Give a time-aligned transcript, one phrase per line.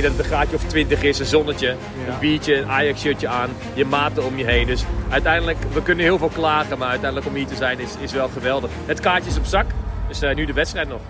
[0.00, 3.50] denk dat het een gaatje of 20 is, een zonnetje, een biertje, een Ajax-shirtje aan,
[3.74, 4.66] je maten om je heen.
[4.66, 8.12] Dus uiteindelijk, we kunnen heel veel klagen, maar uiteindelijk om hier te zijn is, is
[8.12, 8.70] wel geweldig.
[8.86, 9.66] Het kaartje is op zak,
[10.08, 11.00] dus uh, nu de wedstrijd nog.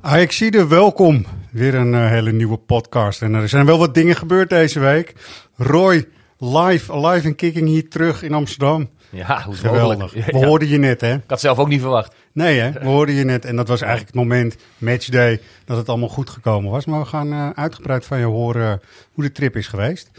[0.00, 1.26] Ajaxide, welkom.
[1.50, 3.22] Weer een uh, hele nieuwe podcast.
[3.22, 5.14] En er zijn wel wat dingen gebeurd deze week.
[5.56, 8.90] Roy, live, live en kicking hier terug in Amsterdam.
[9.10, 10.12] Ja, hoe Geweldig.
[10.26, 10.46] We ja.
[10.46, 11.14] hoorden je net, hè?
[11.14, 12.14] Ik had zelf ook niet verwacht.
[12.32, 12.72] Nee, hè?
[12.80, 13.44] We hoorden je net.
[13.44, 16.84] En dat was eigenlijk het moment, matchday, dat het allemaal goed gekomen was.
[16.84, 18.80] Maar we gaan uh, uitgebreid van je horen
[19.12, 20.10] hoe de trip is geweest.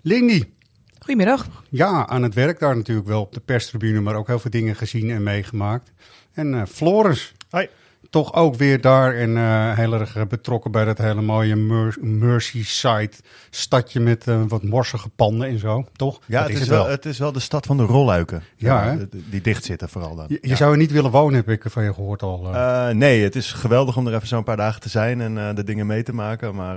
[0.00, 0.44] Lindy.
[0.98, 1.46] Goedemiddag.
[1.68, 4.76] Ja, aan het werk daar natuurlijk wel op de perstribune, maar ook heel veel dingen
[4.76, 5.92] gezien en meegemaakt.
[6.32, 7.32] En uh, Floris.
[7.50, 7.68] Hoi
[8.14, 13.12] toch ook weer daar en uh, heel erg betrokken bij dat hele mooie Mer Merseyside
[13.50, 16.20] stadje met uh, wat morsige panden en zo, toch?
[16.26, 18.42] Ja, het is, het, wel, het is wel de stad van de rolluiken.
[18.56, 20.24] Ja, ja die dicht zitten vooral dan.
[20.28, 20.56] Je, je ja.
[20.56, 22.50] zou er niet willen wonen, heb ik van je gehoord al.
[22.52, 22.88] Uh.
[22.88, 25.86] nee, het is geweldig om er even zo'n paar dagen te zijn en de dingen
[25.86, 26.76] mee te maken, maar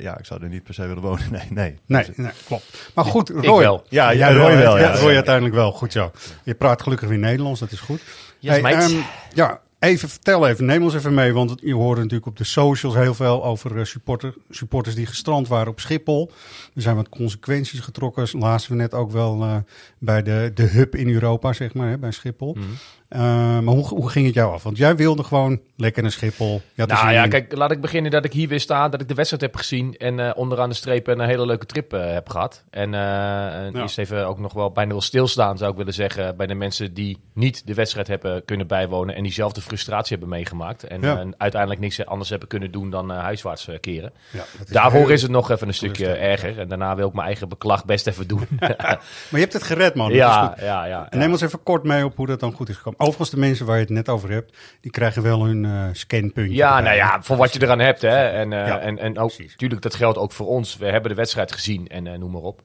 [0.00, 1.22] ja, ik zou er niet per se willen wonen.
[1.34, 1.78] Nee, nee.
[1.86, 2.90] Nee, nee klopt.
[2.94, 3.42] Maar goed, Roy.
[3.42, 3.84] Ik wel.
[3.88, 4.78] Ja, ja, Roy wel.
[4.78, 5.72] Ja, Roy uiteindelijk wel.
[5.72, 6.10] Goed zo.
[6.42, 8.00] Je praat gelukkig weer Nederlands, dat is goed.
[8.38, 12.26] Yes, hey, um, ja, Even vertel even, neem ons even mee, want je hoorde natuurlijk
[12.26, 16.30] op de socials heel veel over uh, supporter, supporters die gestrand waren op Schiphol.
[16.74, 19.56] Er zijn wat consequenties getrokken, lazen we net ook wel uh,
[19.98, 22.54] bij de, de hub in Europa, zeg maar, hè, bij Schiphol.
[22.54, 22.62] Mm.
[22.62, 23.20] Uh,
[23.60, 24.62] maar hoe, hoe ging het jou af?
[24.62, 26.62] Want jij wilde gewoon lekker naar Schiphol.
[26.74, 29.14] Ja, nou ja, kijk, laat ik beginnen dat ik hier weer sta, dat ik de
[29.14, 32.64] wedstrijd heb gezien en uh, onderaan de streep een hele leuke trip uh, heb gehad.
[32.70, 33.70] En uh, ja.
[33.72, 36.94] eerst even ook nog wel bijna wel stilstaan, zou ik willen zeggen, bij de mensen
[36.94, 40.84] die niet de wedstrijd hebben kunnen bijwonen en diezelfde frustratie hebben meegemaakt.
[40.84, 41.24] En ja.
[41.36, 44.12] uiteindelijk niks anders hebben kunnen doen dan huiswaarts keren.
[44.32, 45.10] Ja, is Daarvoor heel...
[45.10, 46.58] is het nog even een stukje erger.
[46.58, 48.46] En daarna wil ik mijn eigen beklag best even doen.
[48.60, 50.12] maar je hebt het gered, man.
[50.12, 52.76] Ja, ja, ja, En neem ons even kort mee op hoe dat dan goed is
[52.76, 53.00] gekomen.
[53.00, 56.54] Overigens, de mensen waar je het net over hebt, die krijgen wel hun uh, scanpuntje.
[56.54, 58.02] Ja, nou ja, voor wat je eraan hebt.
[58.02, 58.28] Hè.
[58.28, 60.76] En, uh, ja, en, en ook, natuurlijk, dat geldt ook voor ons.
[60.76, 62.62] We hebben de wedstrijd gezien en uh, noem maar op.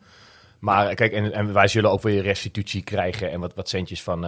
[0.60, 4.26] Maar kijk, en, en, wij zullen ook weer restitutie krijgen en wat, wat centjes van,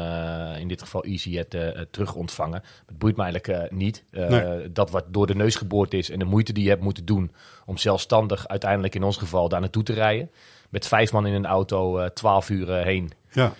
[0.57, 1.57] in dit geval EasyJet,
[1.91, 2.63] terug ontvangen.
[2.85, 4.03] Het boeit me eigenlijk niet.
[4.11, 4.71] Nee.
[4.71, 7.31] Dat wat door de neus geboord is en de moeite die je hebt moeten doen
[7.65, 10.31] om zelfstandig uiteindelijk in ons geval daar naartoe te rijden.
[10.69, 13.11] Met vijf man in een auto, twaalf uur heen.
[13.31, 13.53] Ja.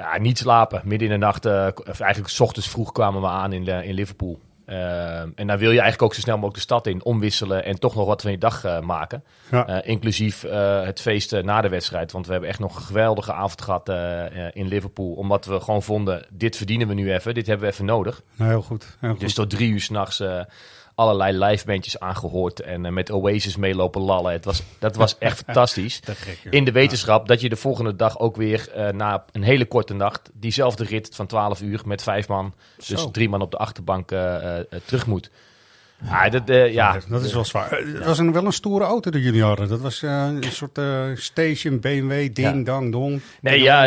[0.00, 0.80] Ja, niet slapen.
[0.84, 3.94] Midden in de nacht, uh, of eigenlijk s ochtends vroeg kwamen we aan in, in
[3.94, 4.40] Liverpool.
[4.66, 7.78] Uh, en dan wil je eigenlijk ook zo snel mogelijk de stad in, omwisselen en
[7.78, 9.24] toch nog wat van je dag uh, maken.
[9.50, 9.82] Ja.
[9.82, 10.42] inclusief
[10.84, 12.12] het feest na de wedstrijd.
[12.12, 13.88] Want we hebben echt nog een geweldige avond gehad
[14.52, 15.12] in Liverpool.
[15.12, 18.22] Omdat we gewoon vonden, dit verdienen we nu even, dit hebben we even nodig.
[18.36, 18.96] Nou, heel goed.
[19.00, 19.20] Heel goed.
[19.20, 20.22] Dus tot drie uur s'nachts
[21.00, 24.32] allerlei live bandjes aangehoord en uh, met Oasis meelopen lallen.
[24.32, 26.00] Het was, dat was echt fantastisch.
[26.50, 29.94] In de wetenschap dat je de volgende dag ook weer uh, na een hele korte
[29.94, 33.10] nacht diezelfde rit van 12 uur met vijf man, dus Zo.
[33.10, 35.30] drie man op de achterbank uh, terug moet.
[36.04, 36.98] Ja, dat, uh, ja.
[37.08, 37.70] dat is wel zwaar.
[37.70, 39.68] Het was een, wel een stoere auto die jullie hadden.
[39.68, 42.62] Dat was uh, een soort uh, station, BMW, ding, ja.
[42.62, 43.20] dang, dong.
[43.40, 43.84] Nee, ja,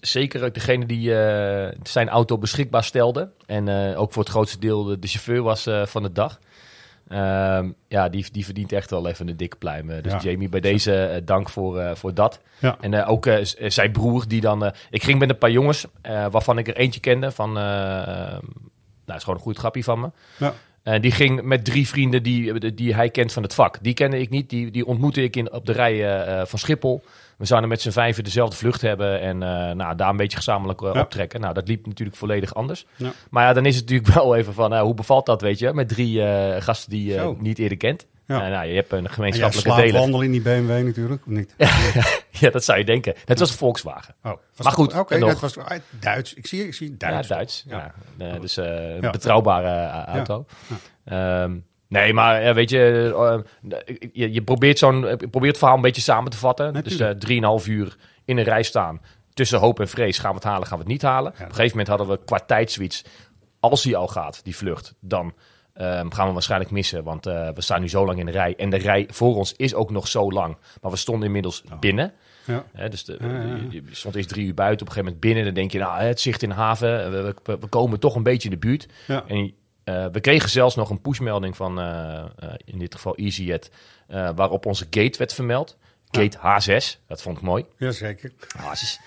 [0.00, 1.10] zeker ook degene die
[1.82, 3.30] zijn auto beschikbaar stelde.
[3.46, 6.38] En ook voor het grootste deel de, de chauffeur was van de dag.
[7.08, 9.86] Ehm, ja, die, die verdient echt wel even een dikke pluim.
[10.02, 10.18] Dus ja.
[10.18, 12.40] Jamie, bij deze dank voor, voor dat.
[12.58, 12.76] Ja.
[12.80, 13.28] En ook
[13.66, 14.72] zijn broer, die dan...
[14.90, 15.86] ik ging met een paar jongens,
[16.30, 17.52] waarvan ik er eentje kende van...
[17.52, 18.40] nou,
[19.06, 20.10] is gewoon een goed grapje van me.
[20.36, 20.54] Ja.
[20.84, 23.78] Uh, die ging met drie vrienden die, die hij kent van het vak.
[23.82, 24.50] Die kende ik niet.
[24.50, 27.02] Die, die ontmoette ik in, op de rij uh, van Schiphol.
[27.36, 30.80] We zouden met z'n vijven dezelfde vlucht hebben en uh, nou, daar een beetje gezamenlijk
[30.80, 31.00] ja.
[31.00, 31.40] optrekken.
[31.40, 32.86] Nou, dat liep natuurlijk volledig anders.
[32.96, 33.12] Ja.
[33.30, 35.72] Maar ja, dan is het natuurlijk wel even van, hoe bevalt dat, weet je?
[35.72, 36.22] Met drie
[36.60, 38.06] gasten die je niet eerder kent.
[38.32, 38.48] Ja.
[38.48, 40.00] nou, je hebt een gemeenschappelijke deler.
[40.00, 41.54] wandel in die BMW natuurlijk, of niet?
[42.40, 43.14] ja, dat zou je denken.
[43.24, 44.14] Het was Volkswagen.
[44.22, 44.88] Oh, was maar goed.
[44.88, 45.56] Oké, okay, dat was
[46.00, 46.34] Duits.
[46.34, 47.28] Ik zie, ik zie Duits.
[47.28, 47.64] Ja, Duits.
[47.68, 47.94] Ja.
[48.18, 48.38] ja.
[48.38, 50.46] dus een betrouwbare auto.
[51.04, 53.12] Um, nee, maar ja, weet je,
[53.64, 53.78] uh,
[54.12, 56.72] je, je, probeert, zo'n, probeert het verhaal een beetje samen te vatten.
[56.72, 57.12] Natuurlijk.
[57.12, 59.00] Dus drieënhalf uh, uur in een rij staan.
[59.34, 60.18] Tussen hoop en vrees.
[60.18, 61.32] Gaan we het halen, gaan we het niet halen.
[61.36, 61.42] Ja.
[61.42, 63.04] Op een gegeven moment hadden we qua tijd zoiets.
[63.60, 65.34] Als hij al gaat, die vlucht, dan
[65.74, 67.04] ehm, gaan we waarschijnlijk missen.
[67.04, 68.54] Want eh, we staan nu zo lang in de rij.
[68.56, 70.56] En de rij voor ons is ook nog zo lang.
[70.80, 72.12] Maar we stonden inmiddels binnen.
[72.44, 72.64] Ja.
[72.72, 73.58] Hè, dus de, Ja, ja, ja.
[73.70, 74.86] Je, stond eerst drie uur buiten.
[74.86, 75.44] Op een gegeven moment binnen.
[75.44, 77.10] Dan denk je, nou, het zicht in de haven.
[77.10, 78.88] We, we, we komen toch een beetje in de buurt.
[79.06, 79.54] En
[79.84, 82.24] eh, we kregen zelfs nog een pushmelding van, eh,
[82.64, 83.70] in dit geval EasyJet,
[84.34, 85.76] waarop onze gate werd vermeld.
[86.10, 87.64] Gate H6, dat vond ik mooi.
[87.76, 88.32] Jazeker.
[88.56, 89.00] Hazes.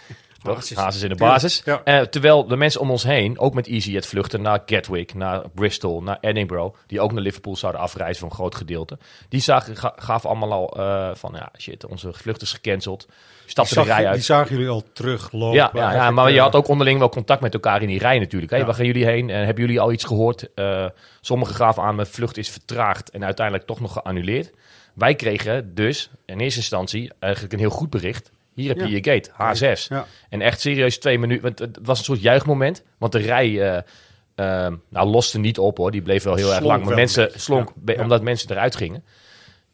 [0.46, 0.56] Toch?
[0.56, 0.78] Hazes.
[0.78, 1.62] Hazes in de basis.
[1.66, 1.82] ja.
[1.84, 6.02] Eh, terwijl de mensen om ons heen, ook met EasyJet vluchten naar Gatwick, naar Bristol,
[6.04, 8.98] naar Edinburgh, die ook naar Liverpool zouden afreizen voor een groot gedeelte.
[9.30, 13.08] Die zagen, ga- gaven allemaal al eh, van, ja shit, onze vlucht is gecanceld.
[13.46, 14.14] Stapten de rij uit.
[14.16, 15.56] Die zagen jullie al teruglopen.
[15.58, 18.20] Ja, ja, maar je eh, had ook onderling wel contact met elkaar in die rij
[18.20, 18.52] natuurlijk.
[18.52, 18.66] Ja.
[18.66, 19.30] Waar gaan jullie heen?
[19.30, 20.54] En hebben jullie al iets gehoord?
[20.56, 20.86] Eh,
[21.22, 24.52] sommigen gaven aan, mijn vlucht is vertraagd en uiteindelijk toch nog geannuleerd.
[24.94, 28.32] Wij kregen dus in eerste instantie eigenlijk een heel goed bericht.
[28.56, 29.00] Hier heb je Ja.
[29.04, 29.32] je gate,
[29.80, 29.88] H6.
[29.88, 30.06] Ja.
[30.30, 32.84] En echt serieus twee minuten, want het was een soort juichmoment.
[32.98, 33.78] Want de rij eh,
[34.68, 36.84] eh, nou, loste niet op hoor, die bleef wel heel erg lang.
[36.86, 38.02] Maar mensen slonk, Ja.
[38.02, 39.04] omdat mensen eruit gingen.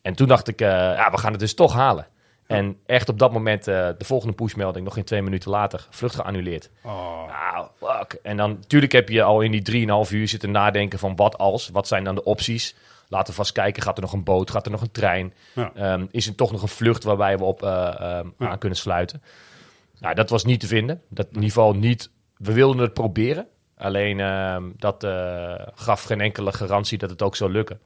[0.02, 2.08] En toen dacht ik, eh, ja, we gaan het dus toch halen.
[2.48, 6.70] En echt op dat moment, de volgende pushmelding, nog geen twee minuten later, vlucht geannuleerd.
[6.84, 8.20] Oh, Nou, fuck.
[8.24, 11.70] En dan, natuurlijk heb je al in die 3,5 uur zitten nadenken van wat als,
[11.70, 12.76] wat zijn dan de opties?
[13.12, 15.34] Laten we vast kijken, gaat er nog een boot, gaat er nog een trein?
[15.56, 15.72] Ja.
[15.76, 18.50] Ehm, is er toch nog een vlucht waarbij we op eh, ehm, Ja.
[18.50, 19.24] aan kunnen sluiten?
[20.00, 21.02] Nou, dat was niet te vinden.
[21.10, 22.10] Dat in ieder geval niet.
[22.38, 23.48] We wilden het proberen.
[23.78, 27.80] Alleen ehm, dat eh, gaf geen enkele garantie dat het ook zou lukken.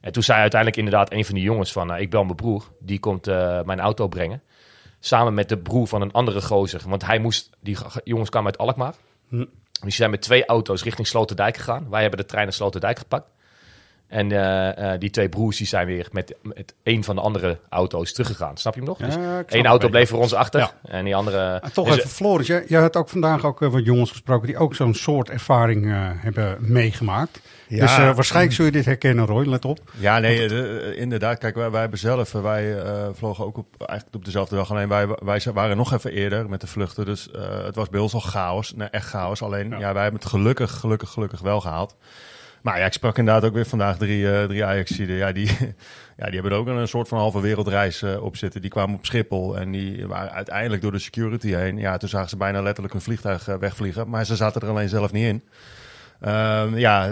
[0.00, 1.86] En toen zei uiteindelijk inderdaad een van die jongens van...
[1.86, 4.42] nou, ik bel mijn broer, die komt eh, mijn auto brengen.
[5.00, 6.82] Samen met de broer van een andere gozer.
[6.86, 7.50] Want hij moest...
[7.60, 8.94] Die jongens kwamen uit Alkmaar.
[9.28, 9.44] Hm.
[9.80, 11.90] Die zijn met twee auto's richting Sloterdijk gegaan.
[11.90, 13.28] Wij hebben de trein naar Sloterdijk gepakt.
[14.08, 17.58] En eh, eh, die twee broers die zijn weer met, met een van de andere
[17.68, 18.56] auto's teruggegaan.
[18.56, 18.98] Snap je hem nog?
[18.98, 19.14] Ja, Dus
[19.46, 20.60] Eén het auto bleef voor ons achter.
[20.60, 20.72] Ja.
[20.82, 21.60] En die andere...
[21.60, 24.46] Ah, toch Dus, even, Floris, jij, jij had ook vandaag ook eh, wat jongens gesproken
[24.46, 27.40] die ook zo'n soort ervaring eh, hebben meegemaakt.
[27.68, 27.80] Ja.
[27.80, 29.78] Dus eh, waarschijnlijk zul je dit herkennen, Roy, let op.
[29.98, 31.38] Ja, nee, de- inderdaad.
[31.38, 34.70] Kijk, wij, wij hebben zelf, wij eh, vlogen ook op, eigenlijk op dezelfde dag.
[34.70, 37.04] Alleen wij, wij waren nog even eerder met de vluchten.
[37.04, 38.74] Dus eh, het was bij ons al chaos.
[38.74, 39.42] Nee, echt chaos.
[39.42, 39.92] Alleen, ja.
[39.92, 41.96] wij hebben het gelukkig, gelukkig, gelukkig wel gehaald.
[42.64, 45.16] Maar ja, ik sprak inderdaad ook weer vandaag drie, eh drie Ajaxiden.
[45.16, 45.46] Ja die,
[46.20, 48.60] ja, die hebben er ook een soort van halve wereldreis eh, op zitten.
[48.60, 51.78] Die kwamen op Schiphol en die waren uiteindelijk door de security heen.
[51.78, 54.08] Ja, toen zagen ze bijna letterlijk een vliegtuig eh, wegvliegen.
[54.08, 55.42] Maar ze zaten er alleen zelf niet in.
[56.20, 57.08] Ehm, ja,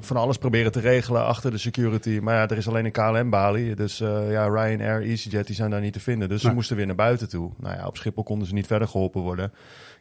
[0.00, 2.18] van alles proberen te regelen achter de security.
[2.22, 3.74] Maar ja, er is alleen een KLM-balie.
[3.74, 3.98] Dus
[4.28, 6.28] ja, Ryanair, EasyJet, die zijn daar niet te vinden.
[6.28, 7.50] Dus ze moesten weer naar buiten toe.
[7.56, 9.52] Nou ja, op Schiphol konden ze niet verder geholpen worden.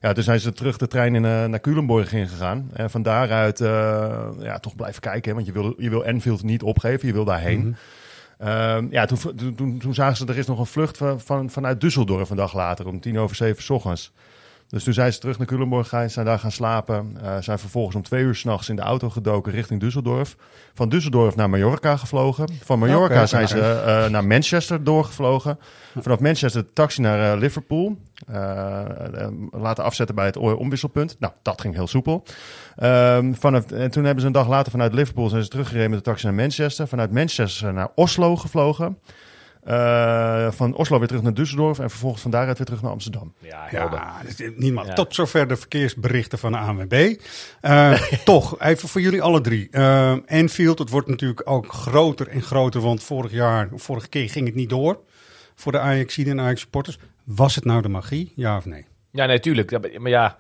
[0.02, 2.70] Ja, toen zijn ze terug de trein in, eh, naar Culemborg ingegaan.
[2.74, 5.30] En van daaruit eh, ja, toch blijven kijken.
[5.30, 7.60] hè, Want je wil, je wil Enfield niet opgeven, je wil daarheen.
[7.60, 7.74] Mhm.
[8.50, 11.50] Ehm, ja, toen, toen, toen, toen zagen ze er is nog een vlucht van, van,
[11.50, 14.12] vanuit Düsseldorf een dag later, om tien over zeven 's ochtends.
[14.70, 17.18] Dus toen zijn ze terug naar Culemborg gegaan, zijn daar gaan slapen.
[17.22, 20.36] eh, zijn vervolgens om twee uur s'nachts in de auto gedoken richting Düsseldorf.
[20.74, 22.50] Van Düsseldorf naar Mallorca gevlogen.
[22.64, 25.60] Van Mallorca zijn ze eh, naar Manchester doorgevlogen.
[26.00, 27.98] Vanaf Manchester taxi naar eh, Liverpool.
[29.52, 31.16] Laten afzetten bij het omwisselpunt.
[31.20, 32.24] Nou, dat ging heel soepel.
[32.76, 36.00] Ehm, vanaf, en toen hebben ze een dag later vanuit Liverpool zijn ze teruggereden met
[36.00, 36.88] de taxi naar Manchester.
[36.88, 38.98] Vanuit Manchester naar Oslo gevlogen.
[39.70, 43.34] Eh, van Oslo weer terug naar Düsseldorf en vervolgens van daaruit weer terug naar Amsterdam.
[43.40, 44.00] ja, helder.
[44.00, 44.94] Ja, dat is niet maar Ja.
[44.94, 47.16] Tot zover de verkeersberichten van de ANWB.
[47.62, 49.68] Eh, toch, even voor jullie alle drie.
[49.72, 54.46] Eh, Enfield, het wordt natuurlijk ook groter en groter, want vorig jaar, vorige keer ging
[54.46, 55.00] het niet door
[55.56, 56.98] voor de Ajaxiden en Ajax supporters.
[57.24, 58.86] Was het nou de magie, ja of nee?
[59.12, 59.70] Ja, nee, tuurlijk.
[59.70, 60.38] Ja, Maar ja,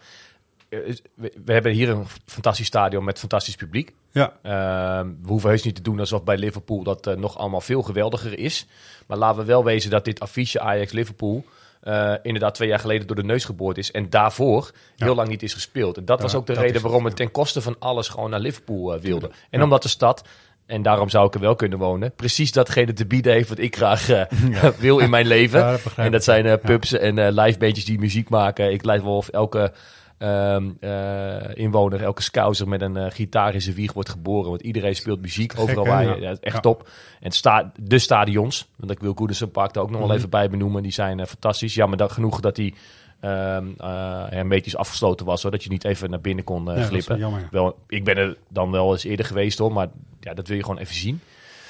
[0.70, 3.94] we, we hebben hier een fantastisch stadion met fantastisch publiek.
[4.12, 7.62] Ja, Ehm, we hoeven heus niet te doen alsof bij Liverpool dat eh, nog allemaal
[7.62, 8.66] veel geweldiger is.
[9.08, 11.46] Maar laten we wel wezen dat dit affiche Ajax-Liverpool
[11.82, 13.92] eh, inderdaad twee jaar geleden door de neus geboord is.
[13.92, 15.06] En daarvoor Ja.
[15.06, 15.98] heel lang niet is gespeeld.
[15.98, 18.30] En dat Ja, was ook de reden het, waarom het ten koste van alles gewoon
[18.30, 19.32] naar Liverpool eh, wilde.
[19.50, 20.28] En omdat de stad,
[20.66, 23.76] en daarom zou ik er wel kunnen wonen, precies datgene te bieden heeft wat ik
[23.76, 24.24] graag eh,
[24.80, 25.60] wil in mijn leven.
[25.60, 26.58] Ja, dat begrijp en dat zijn eh, Ja.
[26.58, 28.72] pubs en eh livebandjes die muziek maken.
[28.72, 29.72] Ik lijkt wel of elke
[30.20, 34.50] ehm, eh, inwoner, elke scouser met een eh, gitaar in zijn wieg wordt geboren.
[34.50, 36.22] Want iedereen speelt muziek Gek, overal waar je.
[36.22, 36.30] Ja.
[36.42, 36.60] Echt Ja.
[36.60, 36.90] top.
[37.20, 40.18] En sta, de stadions, want ik wil Goodison Park daar ook nog wel Mhm.
[40.18, 40.84] even bij benoemen.
[40.84, 41.74] Die zijn eh, fantastisch.
[41.74, 42.74] Jammer dat genoeg dat die
[43.20, 43.88] ehm eh,
[44.30, 47.20] hermetisch afgesloten was, zodat je niet even naar binnen kon Ja, glippen.
[47.20, 47.34] wel.
[47.52, 49.88] Wel, ik ben er dan wel eens eerder geweest hoor, maar
[50.20, 51.22] ja, dat wil je gewoon even zien.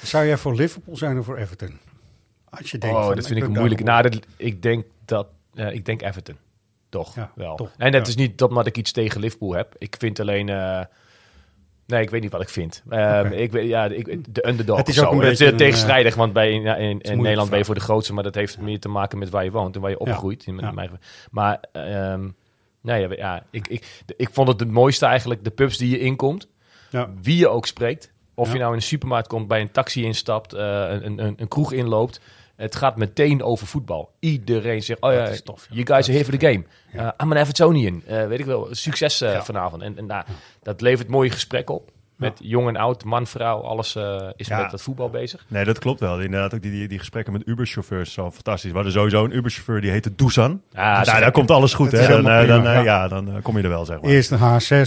[0.02, 1.78] Zou jij voor Liverpool zijn of voor Everton?
[2.50, 3.82] Als je denkt oh, dat vind ik een moeilijke.
[3.84, 6.36] Nou, dat, ik denk dat, ik denk Everton.
[6.90, 7.56] Toch Ja, wel.
[7.56, 8.08] toch, En dat ja.
[8.08, 9.74] is niet dat omdat ik iets tegen Liverpool heb.
[9.78, 10.48] Ik vind alleen.
[10.48, 10.80] eh,
[11.86, 12.82] nee, ik weet niet wat ik vind.
[12.88, 13.34] Ehm, Oké.
[13.34, 14.76] ik, weet- ja, ik, de underdog.
[14.76, 15.12] Het is ook zo.
[15.12, 17.74] een beetje is een, tegenstrijdig, want bij, in, in, in moeilijke Nederland ben je voor
[17.74, 19.98] de grootste, maar dat heeft meer te maken met waar je woont en waar je
[19.98, 20.46] opgroeit.
[20.46, 20.90] In, mijn,
[21.30, 21.60] maar
[22.82, 25.98] nee, ja, ja, ik, ik, ik vond het het mooiste eigenlijk, de pubs die je
[25.98, 26.48] inkomt,
[26.90, 27.10] Ja.
[27.22, 28.12] wie je ook spreekt.
[28.34, 28.52] Of Ja.
[28.52, 31.72] je nou in een supermarkt komt, bij een taxi instapt, eh, een, een, een kroeg
[31.72, 32.20] inloopt.
[32.60, 34.10] Het gaat meteen over voetbal.
[34.18, 35.74] Iedereen zegt, oh ja, Dat is tof, ja.
[35.74, 36.64] you guys are here for the game.
[36.92, 37.04] Ja.
[37.04, 38.02] Uh, I'm an Evertonian.
[38.06, 39.42] Eh, weet ik wel, succes eh, Ja.
[39.44, 39.82] vanavond.
[39.82, 40.24] En, en nou,
[40.62, 41.90] dat levert mooie gesprekken op.
[42.16, 44.60] Met jong en oud, man, vrouw, alles eh, is Ja.
[44.60, 45.44] met dat voetbal bezig.
[45.48, 46.20] Nee, dat klopt wel.
[46.20, 48.70] Inderdaad, ook die, die, die gesprekken met Uber-chauffeurs zo fantastisch.
[48.70, 50.62] We hadden sowieso een Uber-chauffeur die heette Dusan.
[50.74, 51.92] Ah, nou, daar komt alles goed.
[51.92, 52.06] Hè?
[52.08, 52.80] Dan, dan, ja.
[52.80, 54.10] ja, dan kom je er wel, zeg maar.
[54.10, 54.36] Eerst de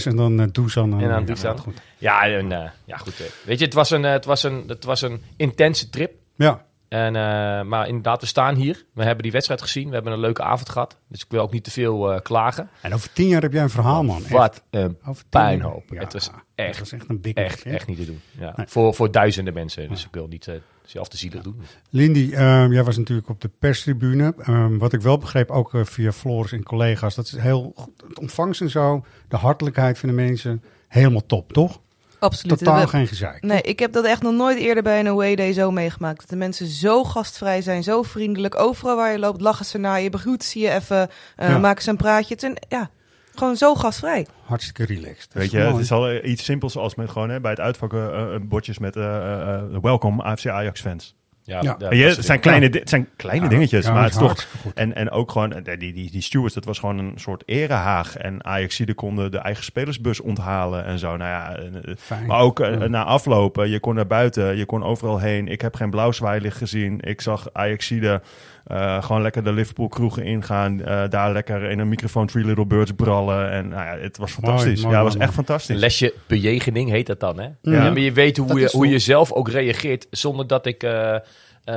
[0.00, 0.92] H6 en dan uh, Dusan.
[0.92, 1.58] En dan ja, Dusan.
[1.58, 1.80] goed.
[1.98, 3.14] Ja, en, eh, ja goed.
[3.44, 6.12] Weet je, het was een, het was een, het was een intense trip.
[6.36, 6.64] Ja,
[6.94, 8.84] En, eh, maar inderdaad, we staan hier.
[8.92, 9.88] We hebben die wedstrijd gezien.
[9.88, 10.98] We hebben een leuke avond gehad.
[11.08, 12.68] Dus ik wil ook niet te veel eh, klagen.
[12.80, 14.22] en over tien jaar heb jij een verhaal, man.
[14.22, 14.30] Echt.
[14.30, 15.94] Wat een Over.
[15.94, 18.20] Ja, het was echt, was echt een big echt, echt niet te doen.
[18.38, 18.52] Ja.
[18.56, 18.66] Nee.
[18.66, 19.88] Voor, voor duizenden mensen.
[19.88, 21.60] Dus ik wil niet eh, zelf te zielig doen.
[21.90, 24.34] Lindy, ehm, jij was natuurlijk op de perstribune.
[24.38, 28.02] Ehm, wat ik wel begreep, ook via Floris en collega's, dat is heel goed.
[28.08, 31.80] Het ontvangst en zo, de hartelijkheid van de mensen, helemaal top, toch?
[32.24, 32.58] Absoluut.
[32.58, 33.42] Totaal We- geen gezeik.
[33.42, 36.18] Nee, ik heb dat echt nog nooit eerder bij een away day zo meegemaakt.
[36.20, 38.54] Dat de mensen zo gastvrij zijn, zo vriendelijk.
[38.58, 41.58] Overal waar je loopt lachen ze naar je, begroeten ze je even, eh, Ja.
[41.58, 42.34] maken ze een praatje.
[42.34, 42.90] Het is een- ja,
[43.34, 44.26] gewoon zo gastvrij.
[44.44, 45.32] Hartstikke relaxed.
[45.32, 45.70] Dat Weet je, mooi.
[45.70, 48.78] het is al eh, iets simpels als met gewoon hè, bij het uitvakken eh, bordjes
[48.78, 51.14] met eh, welkom AFC Ajax fans.
[51.46, 54.46] Ja, je, het zijn kleine, het zijn kleine Ja, dingetjes, ja, maar het is toch...
[54.74, 58.16] En, en ook gewoon, eh, die, die, die stewards, dat was gewoon een soort erehaag.
[58.16, 61.16] En Ajaxiden konden de eigen spelersbus onthalen en zo.
[61.16, 62.26] Nou ja, eh, eh, Fijn.
[62.26, 62.86] maar ook Ja.
[62.86, 65.48] na aflopen, je kon naar buiten, je kon overal heen.
[65.48, 67.00] Ik heb geen blauw zwaailicht gezien.
[67.00, 68.22] Ik zag Ajaxiden
[68.64, 70.82] eh gewoon lekker de Liverpool kroegen ingaan.
[70.82, 73.50] eh, daar lekker in een microfoon Three Little Birds brallen.
[73.50, 74.82] En nou ja, het was fantastisch.
[74.82, 75.76] mooi, ja, het was echt Een fantastisch.
[75.78, 77.44] lesje bejegening heet dat dan, hè?
[77.44, 77.54] Ja.
[77.62, 77.82] Ja.
[77.90, 81.14] maar je weet hoe, Dat je, hoe je zelf ook reageert, zonder dat ik eh,
[81.14, 81.20] eh,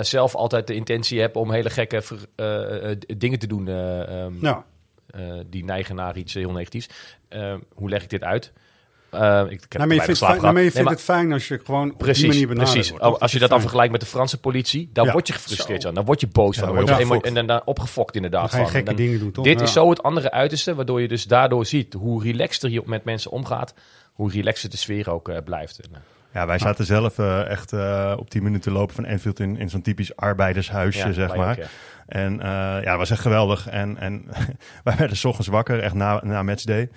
[0.02, 4.66] zelf altijd de intentie heb om hele gekke ver- dingen te doen eh, ehm, Ja,
[5.08, 6.90] eh, die neigen naar iets heel negatiefs.
[7.30, 8.54] Eh, hoe leg ik dit uit?
[9.10, 10.54] Eh, ik, ik heb nou, maar je vindt, slaap het fijn, nou, maar je gehad.
[10.54, 12.90] Nee, vindt maar- het fijn als je gewoon op die Precies, manier benaderd precies.
[12.90, 13.04] wordt.
[13.06, 15.12] Dat Als je dat dan vergelijkt met de Franse politie, dan Ja.
[15.12, 15.92] word je gefrustreerd Zo.
[15.92, 16.68] Dan word je boos Ja, van.
[16.76, 18.72] Dan word je en dan, dan opgefokt inderdaad Dan ga je van.
[18.72, 19.44] gekke dan- dingen doen, toch?
[19.44, 19.66] Dit Ja.
[19.66, 23.32] is zo het andere uiterste, waardoor je dus daardoor ziet hoe relaxter je met mensen
[23.32, 23.74] omgaat,
[24.14, 25.80] hoe relaxer de sfeer ook eh, blijft.
[25.80, 26.00] En, eh,
[26.34, 29.82] Ja, wij zaten zelf echt eh, op 10 minuten lopen van Enfield in, in zo'n
[29.82, 31.50] typisch arbeidershuisje, ja, zeg maar.
[31.50, 31.68] ook, ja.
[32.08, 32.48] En eh,
[32.84, 33.68] ja, het was echt geweldig.
[33.68, 34.26] En, en
[34.84, 36.90] wij werden 's ochtends wakker, echt na, na matchday.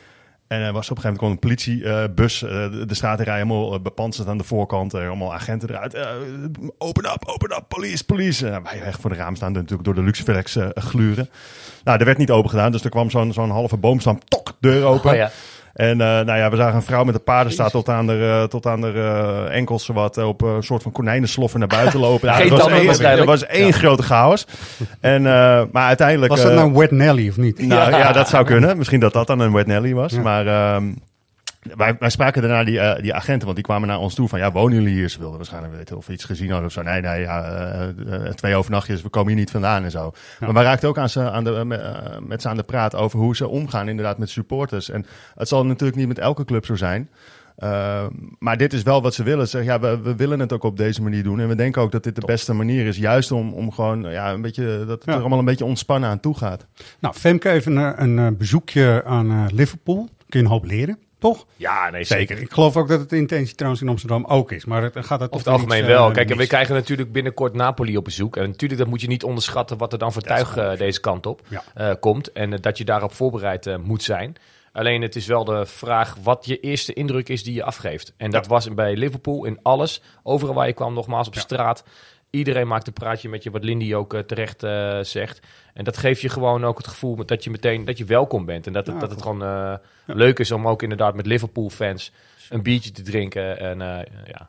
[0.50, 2.50] En er was op een gegeven moment kwam een politiebus eh,
[2.88, 4.95] de, straat rijden, helemaal eh, bepanserd aan de voorkant.
[4.95, 5.95] eh, allemaal agenten eruit.
[5.95, 6.07] Eh,
[6.78, 8.61] open up, open up, police, police.
[8.62, 11.28] Wij echt voor de raam staan, natuurlijk door de Luxeflex eh gluren.
[11.85, 14.85] Nou, er werd niet open gedaan, dus er kwam zo'n zo'n halve boomstam, tok, deur
[14.85, 15.11] open.
[15.11, 15.30] Oh, ja.
[15.73, 18.49] En eh, nou ja, we zagen een vrouw met een paardenstaart tot aan de, eh,
[18.49, 22.29] tot aan de eh, enkels wat op een soort van konijnensloffen naar buiten lopen.
[22.29, 24.47] Ja, Geen het was één, was één grote chaos.
[25.00, 26.33] En, eh, maar uiteindelijk...
[26.33, 27.67] Was dat nou Wet Nelly of niet?
[27.67, 27.99] nou Ja.
[27.99, 28.12] ja.
[28.12, 28.79] dat zou kunnen.
[28.79, 30.12] Misschien dat dat dan een Wet Nelly was.
[30.12, 30.21] Ja.
[30.21, 30.85] Maar ehm,
[31.77, 34.39] wij, wij spraken daarna die, eh, die agenten, want die kwamen naar ons toe van...
[34.39, 35.09] Ja, wonen jullie hier?
[35.09, 36.83] Ze wilden waarschijnlijk weten of we iets gezien hadden of zo.
[36.83, 40.12] Nee, nee, ja, eh, eh, twee overnachtjes, we komen hier niet vandaan en zo.
[40.41, 41.65] Maar wij raakten ook aan ze, aan de,
[42.27, 44.91] met, ze aan de praat over hoe ze omgaan inderdaad met supporters.
[44.91, 47.11] En het zal natuurlijk niet met elke club zo zijn...
[47.59, 48.07] Uh,
[48.39, 49.49] maar dit is wel wat ze willen.
[49.49, 51.41] Ze zeggen, ja, we, we, willen het ook op deze manier doen.
[51.41, 52.97] En we denken ook dat dit de beste manier is.
[52.97, 55.12] Juist om, om gewoon ja, een beetje, dat het Ja.
[55.12, 56.67] er allemaal een beetje ontspannen aan toe gaat.
[57.00, 60.09] Nou, Femke even een, een bezoekje aan Liverpool.
[60.29, 61.47] Kun je een hoop leren, toch?
[61.57, 62.39] ja, nee, zeker.
[62.41, 64.65] Ik geloof ook dat het de intentie trouwens in Amsterdam ook is.
[64.65, 66.11] Maar het gaat het Over toch het algemeen iets, eh, wel.
[66.11, 68.37] Kijk, en we krijgen natuurlijk binnenkort Napoli op bezoek.
[68.37, 71.27] En natuurlijk, dat moet je niet onderschatten wat er dan voor tuig eh, deze kant
[71.27, 71.62] op Ja.
[71.75, 72.33] eh, komt.
[72.33, 74.37] En dat je daarop voorbereid moet zijn.
[74.73, 78.12] Alleen het is wel de vraag wat je eerste indruk is die je afgeeft.
[78.17, 80.03] En dat was bij Liverpool in alles.
[80.23, 81.85] Overal waar je kwam, nogmaals op straat.
[82.31, 85.41] Iedereen maakt een praatje met je, wat Lindy ook eh, terecht eh, zegt.
[85.75, 88.67] En dat geeft je gewoon ook het gevoel dat je meteen dat je welkom bent.
[88.67, 89.75] En dat het, Ja, dat het gewoon eh,
[90.07, 92.13] leuk is om ook inderdaad met Liverpool-fans
[92.50, 93.59] een biertje te drinken.
[93.61, 94.49] En eh, ja,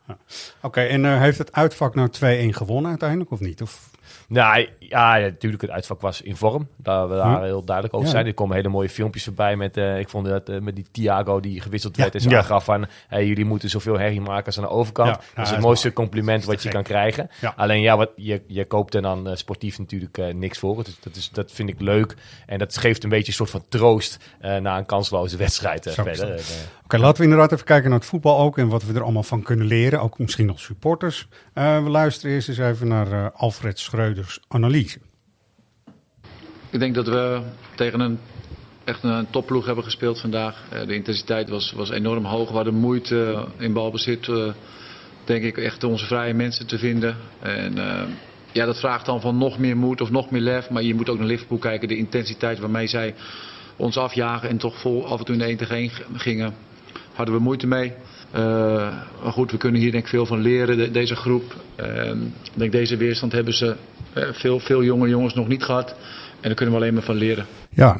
[0.62, 3.62] Oké, en eh, heeft het uitvak nou 2-1 gewonnen uiteindelijk of niet?
[3.62, 3.90] Of...
[4.28, 6.68] Nou ja, natuurlijk, het uitvak was in vorm.
[6.78, 7.44] Daar we daar Hm.
[7.44, 8.26] heel duidelijk over zijn.
[8.26, 11.62] Er komen hele mooie filmpjes voorbij met, eh, ik vond dat met die Thiago die
[11.62, 12.02] gewisseld Ja.
[12.02, 12.16] werd.
[12.16, 12.38] En ze Ja.
[12.38, 15.10] aangaf van, hey, jullie moeten zoveel herrie maken als aan de overkant.
[15.10, 17.30] Ja, dat is dat het is mooiste compliment Dat wat je kan krijgen.
[17.56, 20.84] Alleen ja, wat, je, je koopt er dan sportief natuurlijk niks voor.
[20.84, 22.16] Dus dat, is, dat vind ik leuk.
[22.46, 26.28] En dat geeft een beetje een soort van troost na een kansloze wedstrijd verder.
[26.28, 26.70] dat.
[26.84, 29.24] Oké, laten we inderdaad even kijken naar het voetbal ook en wat we er allemaal
[29.24, 30.02] van kunnen leren.
[30.02, 31.28] Ook misschien nog supporters.
[31.54, 35.00] Eh, we luisteren eerst eens even naar eh, Alfred Schreuders analyse.
[36.70, 37.42] Ik denk dat we
[37.76, 38.20] tegen een
[38.84, 40.64] echt een topploeg hebben gespeeld vandaag.
[40.70, 42.50] Eh, de intensiteit was, was enorm hoog.
[42.50, 44.32] We hadden moeite in balbezit,
[45.24, 47.18] denk ik, echt onze vrije mensen te vinden.
[47.40, 47.74] En
[48.52, 50.70] ja, dat vraagt dan van nog meer moed of nog meer lef.
[50.70, 51.88] Maar je moet ook naar Liverpool kijken.
[51.88, 53.16] De intensiteit waarmee zij
[53.76, 56.54] ons afjagen en toch vol af en toe in de 1 tegen 1 gingen,
[57.22, 57.94] hadden we moeite mee.
[58.32, 61.56] Eh, we Maar goed, we kunnen hier denk ik veel van leren, de- deze groep.
[61.76, 63.76] Ehm, ik denk deze weerstand hebben ze
[64.14, 65.90] eh, veel, veel jonge jongens nog niet gehad.
[65.90, 67.46] En daar kunnen we alleen maar van leren.
[67.70, 68.00] Ja,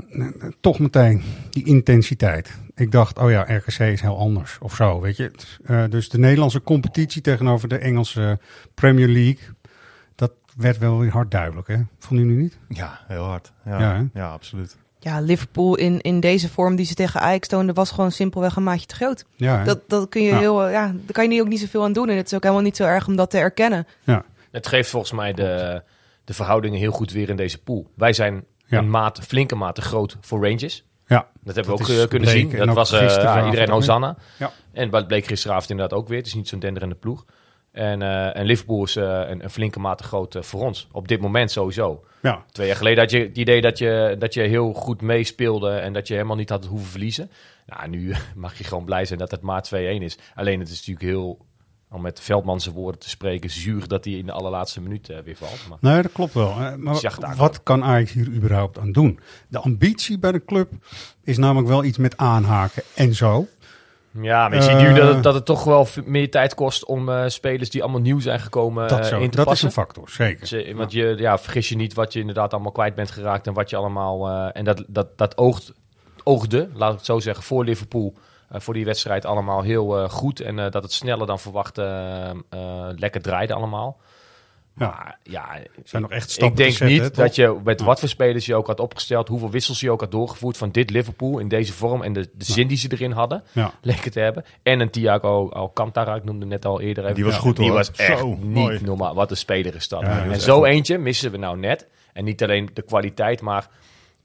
[0.60, 2.60] toch meteen die intensiteit.
[2.76, 5.32] Ik dacht, oh ja, RKC is heel anders of zo, weet je.
[5.64, 8.40] Eh, dus de Nederlandse competitie tegenover de Engelse
[8.74, 9.40] Premier League,
[10.16, 11.78] dat werd wel weer hard duidelijk, hè?
[12.00, 12.58] Vonden jullie niet?
[12.70, 13.52] Ja, heel hard.
[13.66, 14.78] Ja, ja, absoluut.
[15.04, 18.64] Ja, Liverpool in, in deze vorm die ze tegen Ajax toonden, was gewoon simpelweg een
[18.64, 19.26] maatje te groot.
[19.36, 19.64] Ja, hè?
[19.64, 20.38] Dat, dat kun je Ja.
[20.38, 22.10] heel, ja, daar kan je ook niet zoveel aan doen.
[22.10, 23.88] En het is ook helemaal niet zo erg om dat te erkennen.
[24.04, 24.24] ja.
[24.52, 25.82] Het geeft volgens mij de,
[26.24, 27.92] de verhoudingen heel goed weer in deze pool.
[27.96, 28.78] Wij zijn Ja.
[28.78, 30.86] een maat, flinke mate groot voor Rangers.
[31.08, 31.28] ja.
[31.44, 32.56] Dat hebben we ook eh, kunnen zien.
[32.56, 33.70] En Dat was eh, ja, iedereen?
[33.70, 34.18] Hosanna.
[34.40, 34.52] Ja.
[34.74, 36.18] En wat bleek gisteravond inderdaad ook weer.
[36.18, 37.26] Het is niet zo'n denderende ploeg.
[37.72, 40.88] En, eh, en Liverpool is eh, een, een flinke mate groot eh, voor ons.
[40.92, 42.04] Op dit moment sowieso.
[42.22, 42.46] ja.
[42.52, 45.94] Twee jaar geleden had je het idee dat je, dat je heel goed meespeelde en
[45.94, 47.32] dat je helemaal niet had hoeven verliezen.
[47.66, 50.18] Nou, nu mag je gewoon blij zijn dat het maar 2-1 is.
[50.36, 51.46] Alleen het is natuurlijk heel,
[51.90, 55.18] om met Veldman zijn woorden te spreken, zuur dat hij in de allerlaatste minuut eh,
[55.20, 55.68] weer valt.
[55.70, 56.78] Maar Nee, dat klopt wel.
[56.78, 59.20] Maar wat kan Ajax hier überhaupt aan doen?
[59.48, 60.72] De ambitie bij de club
[61.24, 63.48] is namelijk wel iets met aanhaken en zo.
[64.12, 66.86] Ja, maar je ziet Eh, nu dat het, dat het toch wel meer tijd kost
[66.86, 69.52] om eh, spelers die allemaal nieuw zijn gekomen Dat, eh, zo, in te dat is
[69.52, 69.68] passen.
[69.68, 70.48] een factor, zeker.
[70.48, 73.54] Ze- Want je, ja, vergis je niet wat je inderdaad allemaal kwijt bent geraakt en
[73.54, 74.28] wat je allemaal.
[74.28, 75.74] eh, en dat, dat, dat oogt,
[76.24, 78.14] oogde, laat ik het zo zeggen, voor Liverpool.
[78.50, 80.40] eh, voor die wedstrijd allemaal heel eh, goed.
[80.40, 82.36] En eh, dat het sneller dan verwacht eh, eh,
[82.96, 83.98] lekker draaide allemaal.
[84.76, 84.86] Ja.
[84.88, 85.48] Maar ja,
[85.84, 88.68] zijn nog echt ik denk zetten, niet dat je met wat voor spelers je ook
[88.68, 92.14] had opgesteld, hoeveel wissels je ook had doorgevoerd van dit Liverpool in deze vorm en
[92.14, 93.74] de, de zin die ze erin hadden, Ja.
[93.82, 94.46] leek het te hebben.
[94.64, 97.04] En een Thiago Alcantara, ik noemde net al eerder.
[97.04, 97.16] even.
[97.16, 97.76] Die was goed, Die hoor.
[97.78, 98.80] was echt Zo, niet mooi.
[98.82, 99.16] normaal.
[99.16, 100.02] Wat een speler is dat.
[100.02, 101.88] Ja, en zo eentje missen we nou net.
[102.14, 103.68] En niet alleen de kwaliteit, maar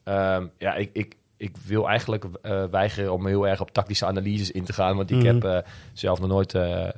[0.05, 4.51] ehm, ja, ik, ik, ik wil eigenlijk eh, weigeren om heel erg op tactische analyses
[4.51, 4.97] in te gaan.
[4.97, 5.27] Want ik Mhm.
[5.27, 5.59] heb eh,
[5.93, 6.55] zelf nog nooit...
[6.55, 6.91] eh, eh,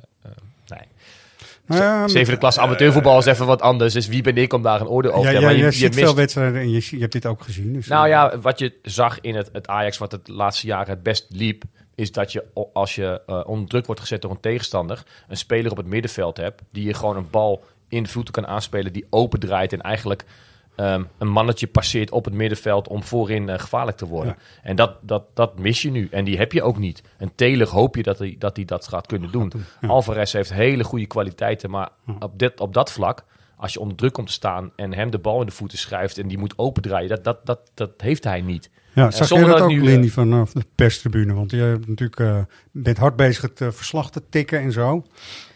[0.67, 0.79] nee.
[0.79, 0.85] Nou ja,
[2.05, 3.93] Zevende klas amateurvoetbal is even wat anders.
[3.93, 5.57] Dus wie ben ik om daar een oordeel over te ja, hebben?
[5.57, 7.73] je, Maar ziet mist- veel wedstrijden en je, hebt dit ook gezien.
[7.73, 10.89] Dus, nou eh, ja, wat je zag in het, het Ajax, wat het laatste jaren
[10.89, 11.63] het best liep,
[11.95, 15.71] is dat je als je eh, onder druk wordt gezet door een tegenstander, een speler
[15.71, 19.07] op het middenveld hebt, die je gewoon een bal in de voeten kan aanspelen, die
[19.09, 20.25] open draait en eigenlijk
[20.79, 24.35] ehm, een mannetje passeert op het middenveld om voorin eh, gevaarlijk te worden.
[24.61, 26.07] En dat, dat, dat mis je nu.
[26.11, 27.03] En die heb je ook niet.
[27.17, 29.51] Een Taylor hoop je dat hij dat, hij dat gaat kunnen doen.
[29.81, 31.89] Alvarez heeft hele goede kwaliteiten, maar
[32.19, 33.25] op, dit, op dat vlak
[33.57, 36.17] als je onder druk komt te staan en hem de bal in de voeten schrijft
[36.17, 38.69] en die moet opendraaien, dat, dat, dat, dat heeft hij niet.
[38.93, 41.33] Ja, zag je dat ook, nu, Lindy, eh, vanaf de perstribune?
[41.33, 42.39] Want je hebt natuurlijk, eh,
[42.71, 45.05] bent hard bezig het verslag te tikken en zo.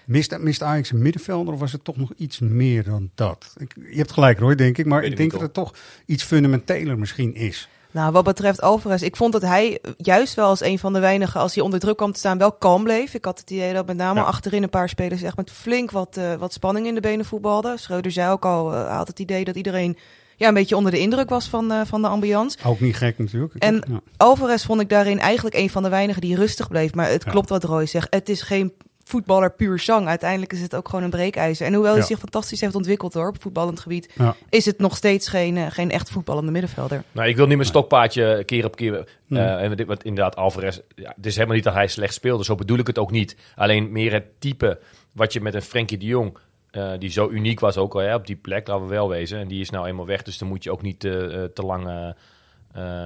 [0.06, 3.54] Mist, mist Ajax een middenvelder of was het toch nog iets meer dan dat?
[3.58, 4.86] Ik, je hebt gelijk hoor, denk ik.
[4.86, 5.74] Maar ik denk dat het toch
[6.06, 7.68] iets fundamenteler misschien is.
[7.92, 11.40] Nou, wat betreft Alvarez, ik vond dat hij juist wel als een van de weinigen,
[11.40, 13.14] als hij onder druk kwam te staan, wel kalm bleef.
[13.14, 14.26] Ik had het idee dat met name Ja.
[14.26, 17.80] achterin een paar spelers echt met flink wat, eh, wat spanning in de benen voetbalden.
[17.80, 19.98] Schreuder zei ook al, eh, hij had het idee dat iedereen
[20.36, 22.58] ja, een beetje onder de indruk was van, eh, van de ambiance.
[22.66, 23.54] Ook niet gek natuurlijk.
[23.54, 24.00] En Ja.
[24.18, 26.94] Alvarez vond ik daarin eigenlijk een van de weinigen die rustig bleef.
[26.94, 27.32] Maar het Ja.
[27.32, 28.08] klopt wat Roy zegt.
[28.10, 28.74] Het is geen
[29.14, 30.08] voetballer puur zang.
[30.08, 31.66] Uiteindelijk is het ook gewoon een breekijzer.
[31.66, 32.06] En hoewel hij Ja.
[32.08, 34.36] zich fantastisch heeft ontwikkeld hoor, op voetballend gebied, Ja.
[34.50, 37.04] is het nog steeds geen, eh, geen echt voetballende middenvelder.
[37.12, 39.08] Nou, ik wil niet mijn stokpaardje keer op keer.
[39.30, 40.80] Eh, en dit- want inderdaad, Alvarez.
[40.96, 42.44] Ja, het is helemaal niet dat hij slecht speelde.
[42.44, 43.38] Zo bedoel ik het ook niet.
[43.56, 44.80] Alleen meer het type
[45.14, 46.38] wat je met een Frenkie de Jong.
[46.72, 49.40] eh, die zo uniek was ook al hè, op die plek, laten we wel wezen.
[49.40, 51.62] En die is nou eenmaal weg, dus dan moet je ook niet eh, eh, te
[51.64, 52.10] lang eh,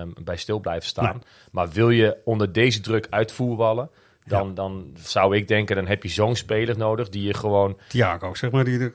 [0.02, 1.04] eh, bij stil blijven staan.
[1.06, 1.24] Nee.
[1.52, 3.90] Maar wil je onder deze druk uitvoerballen,
[4.28, 8.34] dan, dan zou ik denken, dan heb je zo'n speler nodig die je gewoon Thiago,
[8.36, 8.64] zeg maar.
[8.64, 8.92] Die,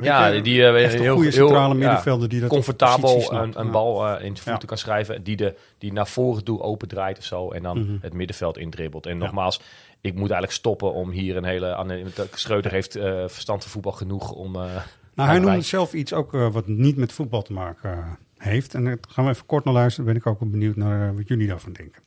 [0.00, 3.70] ja, je, die eh, echt een heel, goede centrale middenvelder die dat comfortabel een, een
[3.70, 7.18] bal eh, in de voeten kan schrijven, die, de, die naar voren toe open draait
[7.18, 7.96] of zo en dan Mhm.
[8.00, 9.06] het middenveld indribbelt.
[9.06, 9.60] En nogmaals,
[10.00, 12.04] ik moet eigenlijk stoppen om hier een hele...
[12.34, 14.52] Schreuder heeft eh, verstand van voetbal genoeg om...
[14.52, 18.74] Nou, hij noemde wij- zelf iets ook wat niet met voetbal te maken heeft.
[18.74, 20.06] En daar gaan we even kort naar luisteren.
[20.06, 22.02] Ben ik ook wel benieuwd naar wat jullie daarvan denken.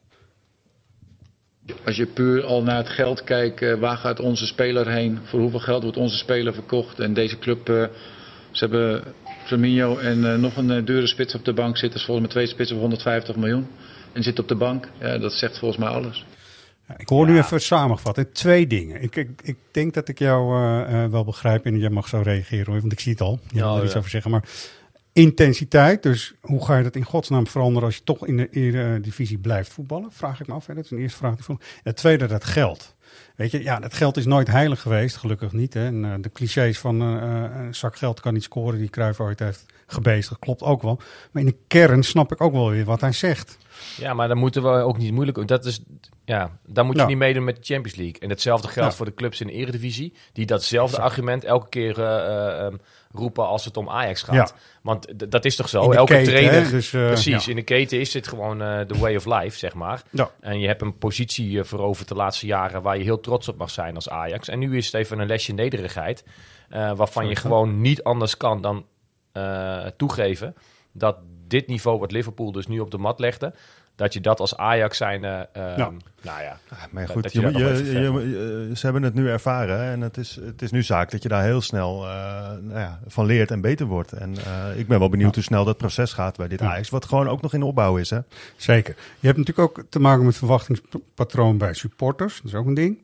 [1.86, 5.20] Als je puur al naar het geld kijkt, eh, waar gaat onze speler heen?
[5.24, 7.00] Voor hoeveel geld wordt onze speler verkocht?
[7.00, 7.84] En deze club, eh,
[8.52, 9.04] ze hebben
[9.46, 11.98] Firmino en eh, nog een dure spits op de bank zitten.
[11.98, 13.68] Dus volgens mij twee spitsen voor 150 miljoen.
[14.14, 14.88] En zit op de bank.
[15.00, 16.26] Ja, dat zegt volgens mij alles.
[16.88, 18.16] Ja, ik hoor nu even samengevat.
[18.16, 18.26] hè.
[18.26, 19.02] Twee dingen.
[19.02, 22.22] Ik, ik, ik denk dat ik jou eh, eh, wel begrijp en jij mag zo
[22.24, 23.40] reageren, hoor, want ik zie het al.
[23.52, 23.98] Je Ja, wil er iets ja.
[24.00, 24.32] over zeggen.
[24.32, 24.44] Maar
[25.16, 29.38] intensiteit, dus hoe ga je dat in godsnaam veranderen als je toch in de Eredivisie
[29.38, 30.12] blijft voetballen?
[30.12, 30.66] Vraag ik me af.
[30.66, 30.74] Hè.
[30.74, 31.36] Dat is een eerste vraag.
[31.36, 32.96] die het tweede, dat geld.
[33.36, 35.74] Weet je, ja, dat geld is nooit heilig geweest, gelukkig niet.
[35.74, 35.86] Hè.
[35.86, 39.20] En, eh, de clichés van eh, eh, een zak geld kan niet scoren, die Cruijff
[39.20, 40.40] ooit heeft gebezigd.
[40.40, 41.00] Klopt ook wel.
[41.32, 43.58] Maar in de kern snap ik ook wel weer wat hij zegt.
[43.98, 45.48] Ja, maar dan moeten we ook niet moeilijk...
[45.48, 45.82] Dat is,
[46.26, 48.20] ja, dan moet je niet meedoen met de Champions League.
[48.20, 50.14] En hetzelfde geldt voor de clubs in de Eredivisie.
[50.34, 52.76] Die datzelfde argument elke keer eh, eh, ehm,
[53.18, 54.36] roepen als het om Ajax gaat.
[54.36, 54.50] Ja.
[54.82, 55.84] Want dat is toch zo?
[55.84, 56.64] In de elke keten, trainer...
[56.64, 57.50] hè, dus, eh, precies, ja.
[57.50, 60.02] in de keten is dit gewoon eh, de way of life, zeg maar.
[60.10, 60.30] Ja.
[60.40, 62.82] En je hebt een positie eh, veroverd de laatste jaren...
[62.82, 64.48] waar je heel trots op mag zijn als Ajax.
[64.48, 66.24] En nu is het even een lesje nederigheid...
[66.70, 68.86] eh, waarvan je gewoon niet anders kan dan
[69.32, 70.56] eh, toegeven...
[70.92, 73.54] dat dit niveau wat Liverpool dus nu op de mat legde...
[73.96, 75.24] dat je dat als Ajax zijn...
[75.24, 75.92] eh, ehm, Ja.
[76.26, 76.58] Nou ja,
[76.92, 80.62] Maar goed, dat je, je ze hebben het nu ervaren hè, en het is, het
[80.62, 82.12] is nu zaak dat je daar heel snel eh,
[82.62, 84.12] nou ja, van leert en beter wordt.
[84.12, 86.70] En eh, ik ben wel benieuwd hoe snel dat proces gaat bij dit Ja.
[86.72, 88.10] Ajax, wat gewoon ook nog in opbouw is.
[88.10, 88.20] Hè?
[88.56, 88.96] Zeker.
[89.20, 92.36] Je hebt natuurlijk ook te maken met verwachtingspatroon bij supporters.
[92.36, 92.98] Dat is ook een ding.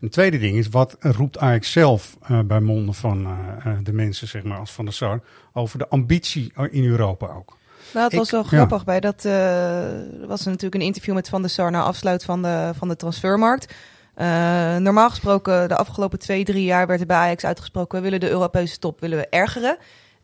[0.00, 3.38] Een tweede ding is, wat roept Ajax zelf eh, bij monden van
[3.82, 5.20] de mensen, zeg maar, als Van der Sar,
[5.52, 7.56] over de ambitie in Europa ook.
[7.92, 8.46] Nou, het Ik- was wel ja.
[8.46, 8.84] grappig.
[8.84, 12.42] Bij dat eh, er was natuurlijk een interview met Van der Sar na afsluit van
[12.42, 13.74] de, van de transfermarkt.
[14.14, 18.20] Eh, normaal gesproken, de afgelopen twee, drie jaar werd er bij Ajax uitgesproken: we willen
[18.20, 19.76] de Europese top willen we ergeren.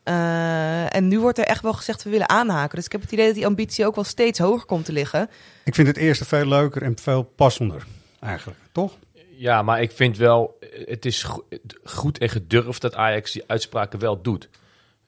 [0.03, 2.77] Eh, en nu wordt er echt wel gezegd: we willen aanhaken.
[2.77, 5.31] Dus ik heb het idee dat die ambitie ook wel steeds hoger komt te liggen.
[5.65, 7.87] Ik vind het eerste veel leuker en veel passender,
[8.21, 8.59] eigenlijk.
[8.73, 8.93] Toch?
[9.37, 11.45] Ja, maar ik vind wel, het is go-
[11.85, 14.49] goed en gedurfd dat Ajax die uitspraken wel doet.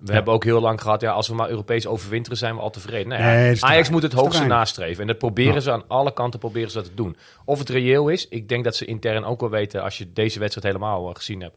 [0.07, 2.71] We hebben ook heel lang gehad, ja, als we maar Europees overwinteren, zijn we al
[2.71, 3.09] tevreden.
[3.09, 5.01] Nou ja, Nee, Ajax moet het hoogste nastreven.
[5.01, 5.61] En dat proberen Ja.
[5.61, 7.17] ze aan alle kanten proberen ze dat te doen.
[7.45, 10.39] Of het reëel is, ik denk dat ze intern ook wel weten, als je deze
[10.39, 11.57] wedstrijd helemaal eh, gezien hebt,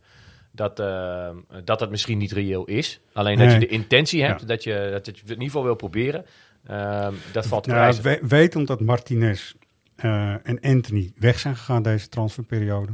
[0.51, 1.29] dat, eh,
[1.63, 2.99] dat dat misschien niet reëel is.
[3.13, 4.47] Alleen dat je de intentie hebt, Ja.
[4.47, 6.25] dat, je, dat je het in ieder geval wil proberen,
[6.63, 8.03] eh, dat valt te Ja, prijzen.
[8.03, 9.53] we, wetend dat Martinez
[9.95, 12.91] eh, en Anthony weg zijn gegaan deze transferperiode.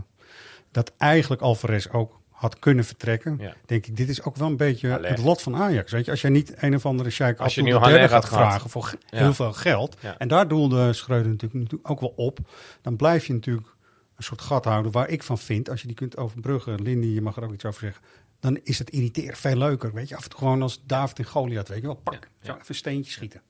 [0.72, 3.38] Dat eigenlijk Alvarez ook had kunnen vertrekken.
[3.40, 3.54] Ja.
[3.66, 5.10] Denk ik, dit is ook wel een beetje Allee.
[5.12, 5.92] het lot van Ajax.
[5.92, 8.48] Weet je, als jij niet een of andere sheik Als je Haller gaat gehad.
[8.48, 9.18] vragen voor Ja.
[9.18, 9.98] heel veel geld.
[10.00, 10.18] Ja.
[10.18, 12.40] En daar doelde Schreuder natuurlijk, ook wel op.
[12.82, 13.68] Dan blijf je natuurlijk
[14.16, 15.70] een soort gat houden waar ik van vind.
[15.70, 18.02] Als je die kunt overbruggen, Lindy, je mag er ook iets over zeggen.
[18.40, 19.94] Dan is het irriteren veel leuker.
[19.94, 21.96] Weet je, af en toe gewoon als David en Goliath, weet je wel.
[22.04, 23.42] Pak, zo even een steentje schieten.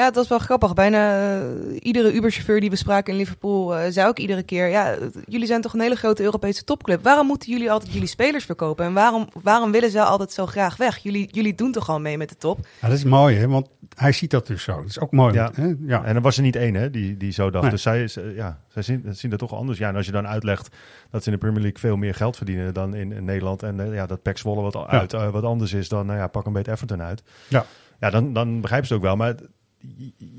[0.00, 0.74] Ja, het was wel grappig.
[0.74, 4.96] Bijna eh, iedere Uber-chauffeur die we spraken in Liverpool eh, zei ook iedere keer: Ja,
[5.24, 7.02] jullie zijn toch een hele grote Europese topclub.
[7.02, 8.84] Waarom moeten jullie altijd jullie spelers verkopen?
[8.84, 10.98] En waarom, waarom willen ze altijd zo graag weg?
[10.98, 12.58] Jullie, jullie doen toch al mee met de top?
[12.80, 13.48] Ja, dat is mooi, hè?
[13.48, 14.76] Want hij ziet dat dus zo.
[14.76, 15.34] Dat is ook mooi.
[15.34, 15.50] Ja.
[15.54, 15.74] Hè?
[15.86, 16.04] ja.
[16.04, 17.62] En er was er niet één hè, die, die zo dacht.
[17.62, 17.72] Nee.
[17.72, 19.78] Dus zij, is, eh, ja, zij zien, zien dat toch anders.
[19.78, 20.76] Ja, en als je dan uitlegt
[21.10, 23.62] dat ze in de Premier League veel meer geld verdienen dan in, in Nederland.
[23.62, 26.52] En ja, dat Pek Zwolle wat, uit, wat anders is dan, nou ja, pak een
[26.52, 27.22] beetje Everton uit.
[27.48, 27.64] Ja.
[28.00, 29.16] Ja, dan, dan begrijpen ze het ook wel.
[29.16, 29.34] Maar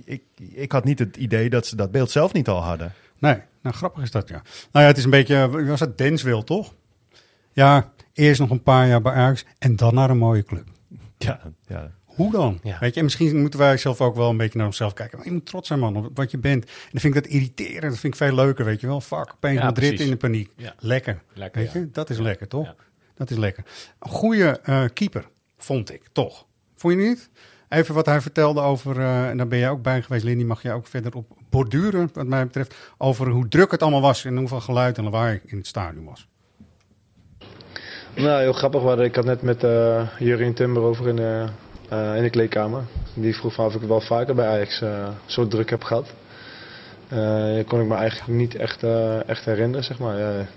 [0.06, 2.94] ik, ik had niet het idee dat ze dat beeld zelf niet al hadden.
[3.20, 4.42] Nee, nou grappig is dat, ja.
[4.72, 6.74] Nou ja, het is een beetje, wie was het Denswil, toch?
[7.54, 10.68] Ja, eerst nog een paar jaar bij Ajax en dan naar een mooie club.
[11.18, 11.92] Ja, ja.
[12.06, 12.60] Hoe dan?
[12.64, 12.78] Ja.
[12.80, 15.18] Weet je, en misschien moeten wij zelf ook wel een beetje naar onszelf kijken.
[15.18, 16.66] Maar je moet trots zijn, man, op wat je bent.
[16.66, 17.82] En dan vind ik dat irriterend.
[17.92, 19.02] Dat vind ik veel leuker, weet je wel.
[19.02, 20.06] Fuck, opeens Ja, Madrid precies.
[20.06, 20.52] in de paniek.
[20.56, 20.74] Ja.
[20.80, 21.22] Lekker.
[21.34, 21.80] Lekker, weet ja.
[21.80, 22.24] je, dat is Ja.
[22.24, 22.66] lekker, toch?
[22.66, 22.76] Ja.
[23.16, 23.64] Dat is lekker.
[24.00, 25.28] Een goede eh, keeper,
[25.58, 26.46] vond ik, toch?
[26.76, 27.30] Vond je niet?
[27.72, 30.62] Even wat hij vertelde over, eh, en daar ben jij ook bij geweest, Lindy, mag
[30.62, 34.38] jij ook verder op borduren, wat mij betreft, over hoe druk het allemaal was en
[34.38, 36.28] hoeveel geluid en lawaai in het stadion was.
[38.16, 38.82] Nou, heel grappig.
[38.82, 39.06] waren.
[39.06, 41.46] Ik had net met eh Jurien Timber over in de,
[41.90, 42.84] eh, in de kleedkamer.
[43.14, 44.84] Die vroeg van of ik wel vaker bij Ajax
[45.26, 46.14] zo druk heb gehad.
[47.08, 48.84] Eh kon ik me eigenlijk niet echt,
[49.26, 50.48] echt herinneren, zeg maar.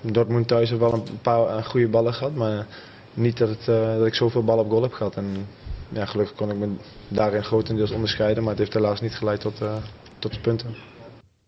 [0.00, 2.66] Dortmund thuis heeft wel een paar goede ballen gehad, maar
[3.14, 3.64] niet dat, het,
[3.98, 5.16] dat ik zoveel ballen op goal heb gehad.
[5.16, 5.46] En
[5.88, 6.68] ja, gelukkig kon ik me
[7.08, 9.76] daarin grotendeels onderscheiden, maar het heeft helaas niet geleid tot, eh,
[10.18, 10.74] tot de punten.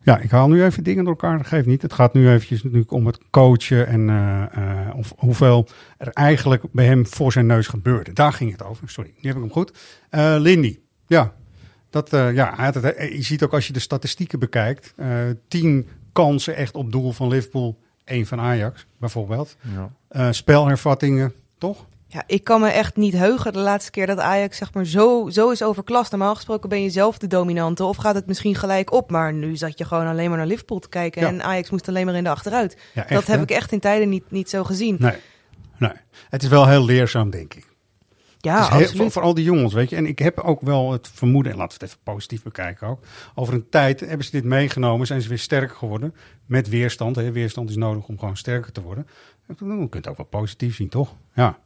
[0.02, 1.82] Ja, ik haal nu even dingen door elkaar, dat geeft niet.
[1.82, 5.68] Het gaat nu eventjes natuurlijk om het coachen en eh, eh, of, hoeveel
[5.98, 8.12] er eigenlijk bij hem voor zijn neus gebeurde.
[8.12, 9.72] Daar ging het over, sorry, nu heb ik hem goed.
[10.10, 11.32] Eh, Lindy, ja,
[11.90, 15.08] dat, eh, ja hij had het, je ziet ook als je de statistieken bekijkt, eh,
[15.48, 19.56] tien kansen echt op doel van Liverpool, één van Ajax bijvoorbeeld.
[19.74, 19.90] Ja.
[20.08, 21.86] Eh, spelhervattingen, toch?
[22.08, 25.28] Ja, ik kan me echt niet heugen de laatste keer dat Ajax zeg maar zo,
[25.30, 26.10] zo is overklast.
[26.10, 29.10] Normaal gesproken ben je zelf de dominante of gaat het misschien gelijk op.
[29.10, 31.28] Maar nu zat je gewoon alleen maar naar Liverpool te kijken Ja.
[31.28, 32.76] en Ajax moest alleen maar in de achteruit.
[32.94, 33.42] Ja, echt, dat heb hè?
[33.42, 34.96] ik echt in tijden niet, niet zo gezien.
[34.98, 35.16] Nee,
[35.78, 35.92] nee.
[36.28, 37.74] Het is wel heel leerzaam, denk ik.
[38.38, 38.96] Ja, heel- absoluut.
[38.96, 39.96] voor, voor al die jongens, weet je.
[39.96, 43.04] En ik heb ook wel het vermoeden, en laten we het even positief bekijken ook.
[43.34, 46.14] Over een tijd hebben ze dit meegenomen, zijn ze weer sterker geworden.
[46.46, 47.16] Met weerstand.
[47.16, 47.32] Hè.
[47.32, 49.06] Weerstand is nodig om gewoon sterker te worden.
[49.46, 51.14] Je kunt het ook wel positief zien, toch?
[51.34, 51.58] Ja.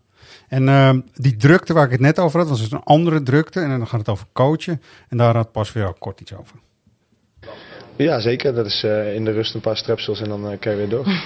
[0.48, 3.60] En ehm, die drukte waar ik het net over had, was dus een andere drukte.
[3.60, 4.82] En dan gaat het over coachen.
[5.08, 6.56] En daar had pas weer ook kort iets over.
[7.96, 8.54] Ja, zeker.
[8.54, 10.88] Dat is eh, in de rust een paar strepsels en dan eh kan je weer
[10.88, 11.06] door.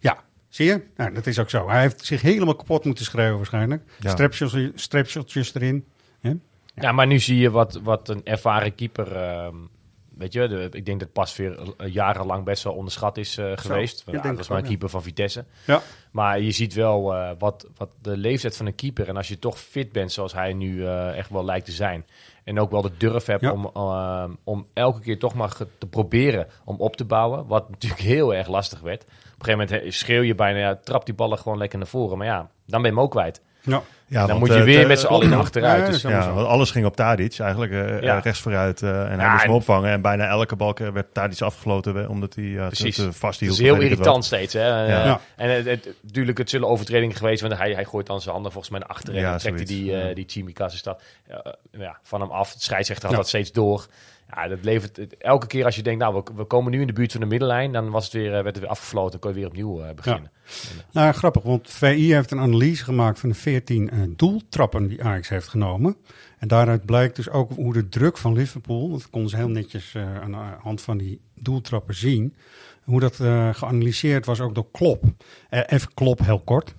[0.00, 0.82] Ja, zie je?
[0.96, 1.68] Nou, dat is ook zo.
[1.68, 3.82] Hij heeft zich helemaal kapot moeten schrijven waarschijnlijk.
[4.00, 4.10] Ja.
[4.10, 5.84] Strepsels, strepseltjes erin.
[6.20, 6.32] Hè?
[6.74, 9.16] Ja, maar nu zie je wat, wat een ervaren keeper.
[10.20, 13.36] Ehm, weet je, de, ik denk dat pas weer eh, jarenlang best wel onderschat is
[13.36, 14.02] eh, geweest.
[14.06, 14.68] ja, Ja, dat was maar een ja.
[14.68, 15.44] keeper van Vitesse.
[15.66, 15.82] Ja.
[16.10, 19.08] Maar je ziet wel eh, wat, wat de leeftijd van een keeper.
[19.08, 22.04] En als je toch fit bent zoals hij nu echt wel lijkt te zijn.
[22.50, 26.46] En ook wel de durf hebt om, eh, om elke keer toch maar te proberen
[26.64, 27.46] om op te bouwen.
[27.46, 29.02] Wat natuurlijk heel erg lastig werd.
[29.02, 32.18] Op een gegeven moment schreeuw je bijna, ja, trap die ballen gewoon lekker naar voren.
[32.18, 33.42] Maar ja, dan ben je hem ook kwijt.
[33.62, 33.82] Ja.
[34.10, 35.86] Ja, dan want, moet je eh, weer met z'n allen in achteruit.
[35.86, 37.72] Dus, Ja, want alles ging op Tadic eigenlijk.
[37.72, 38.82] eh, eh, rechts vooruit.
[38.82, 39.90] en hij moest hem en- opvangen.
[39.90, 42.08] En bijna elke bal werd Tadic afgefloten.
[42.08, 42.96] Omdat hij te, Precies.
[42.96, 43.52] Het vasthield.
[43.52, 44.52] is heel het irritant steeds.
[44.52, 44.86] Hè?
[45.36, 48.52] En het, het, natuurlijk, het zullen overtredingen geweest want hij, hij gooit dan zijn handen
[48.52, 49.24] volgens mij naar achteren.
[49.24, 50.26] en trekt hij die, die
[51.70, 52.52] ja, van hem af.
[52.52, 53.86] De scheidsrechter had dat steeds door.
[54.34, 56.92] Ja, dat levert elke keer als je denkt, nou, we, we komen nu in de
[56.92, 59.10] buurt van de middenlijn, dan was het weer, eh, werd het weer afgefloten.
[59.10, 60.30] Dan kon je weer opnieuw eh, beginnen.
[60.92, 65.28] Nou, grappig, want VI heeft een analyse gemaakt van de 14 eh, doeltrappen die Ajax
[65.28, 65.96] heeft genomen.
[66.40, 69.94] En daaruit blijkt dus ook hoe de druk van Liverpool, dat konden ze heel netjes
[69.94, 72.36] eh, aan de hand van die doeltrappen zien,
[72.84, 75.04] hoe dat eh, geanalyseerd was ook door Klopp.
[75.48, 76.74] Eh, even Klopp heel kort.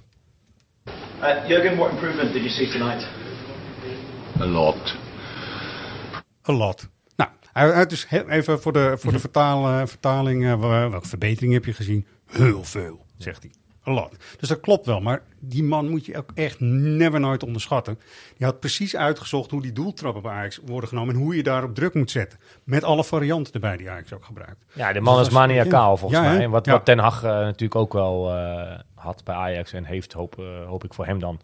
[1.22, 3.08] Uh, Jurgen, what improvement did you see tonight?
[4.40, 4.96] A lot.
[6.50, 6.90] A lot.
[7.54, 10.60] Hij dus heel even voor de, voor de vertaal, eh, vertaling, eh,
[10.90, 12.06] welke verbetering heb je gezien?
[12.32, 13.52] Heel veel, zegt hij.
[13.88, 14.16] A lot.
[14.40, 18.00] Dus dat klopt wel, maar die man moet je ook echt never nooit onderschatten.
[18.38, 21.76] Die had precies uitgezocht hoe die doeltrappen bij Ajax worden genomen en hoe je daarop
[21.76, 22.40] druk moet zetten.
[22.64, 24.66] Met alle varianten erbij die Ajax ook gebruikt.
[24.74, 26.50] Ja, de man Dus is dat maniacaal volgens Ja, mij.
[26.50, 26.72] Wat, Ja.
[26.72, 30.36] wat Ten Hag eh, natuurlijk ook wel eh, had bij Ajax en heeft, hoop,
[30.68, 31.40] hoop ik voor hem dan,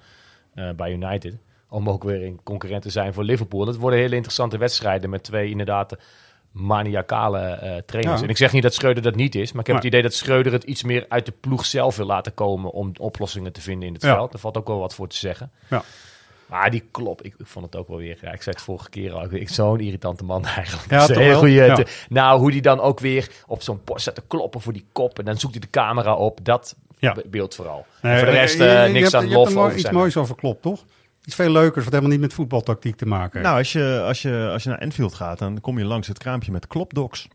[0.75, 1.37] bij United.
[1.69, 3.65] Om ook weer een concurrent te zijn voor Liverpool.
[3.65, 5.95] Dat worden hele interessante wedstrijden met twee inderdaad
[6.51, 8.17] maniacale eh, trainers.
[8.17, 8.23] Ja.
[8.23, 10.01] En ik zeg niet dat Schreuder dat niet is, maar ik heb Maar- het idee
[10.01, 13.61] dat Schreuder het iets meer uit de ploeg zelf wil laten komen om oplossingen te
[13.61, 14.13] vinden in het Ja.
[14.15, 14.31] veld.
[14.31, 15.51] Daar valt ook wel wat voor te zeggen.
[15.69, 15.83] Ja.
[16.45, 18.17] Maar die klop, ik, ik vond het ook wel weer.
[18.21, 19.33] Ja, ik zei het vorige keer al.
[19.33, 20.91] Ik, zo'n irritante man eigenlijk.
[20.91, 21.37] Ja, wel?
[21.37, 21.53] goede.
[21.53, 21.83] Ja.
[22.09, 25.19] nou, hoe die dan ook weer op zo'n post staat te kloppen voor die kop.
[25.19, 26.39] En dan zoekt hij de camera op.
[26.43, 27.15] Dat Ja.
[27.25, 27.85] beeld vooral.
[28.01, 29.67] Nee, voor de rest je- eh, je niks hebt- aan je hebt lof er mooi-
[29.67, 30.83] over Iets moois over klopt, toch?
[31.27, 33.43] Iets veel leukers, wat helemaal niet met voetbaltactiek te maken heeft.
[33.45, 36.17] Nou, als je, als, je, als je naar Enfield gaat, dan kom je langs het
[36.17, 37.27] kraampje met klopdocs.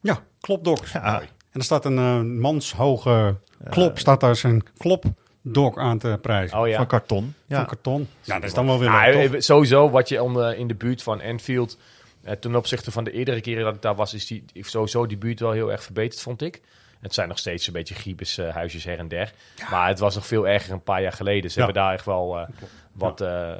[0.00, 0.92] Ja, klopdocs.
[0.92, 1.20] Ja.
[1.20, 1.28] En
[1.60, 3.36] er staat een eh, manshoge
[3.70, 6.58] klop, staat daar zijn klopdok aan te prijzen.
[6.58, 6.76] Oh ja.
[6.76, 7.34] Van karton.
[7.46, 7.56] Ja.
[7.56, 8.08] Van karton.
[8.22, 10.66] Ja, dat is dan wel weer Ah, leuk, eh, sowieso, wat je om, eh, in
[10.66, 11.78] de buurt van Enfield...
[12.22, 14.14] eh, ten opzichte van de eerdere keren dat ik daar was...
[14.14, 16.60] is die, sowieso die buurt wel heel erg verbeterd, vond ik.
[17.00, 19.32] Het zijn nog steeds een beetje giebes eh, huisjes her en der.
[19.70, 21.50] Maar het was nog veel erger een paar jaar geleden.
[21.50, 21.64] Ze Ja.
[21.64, 22.46] hebben daar echt wel
[22.94, 23.56] wat eh, nou,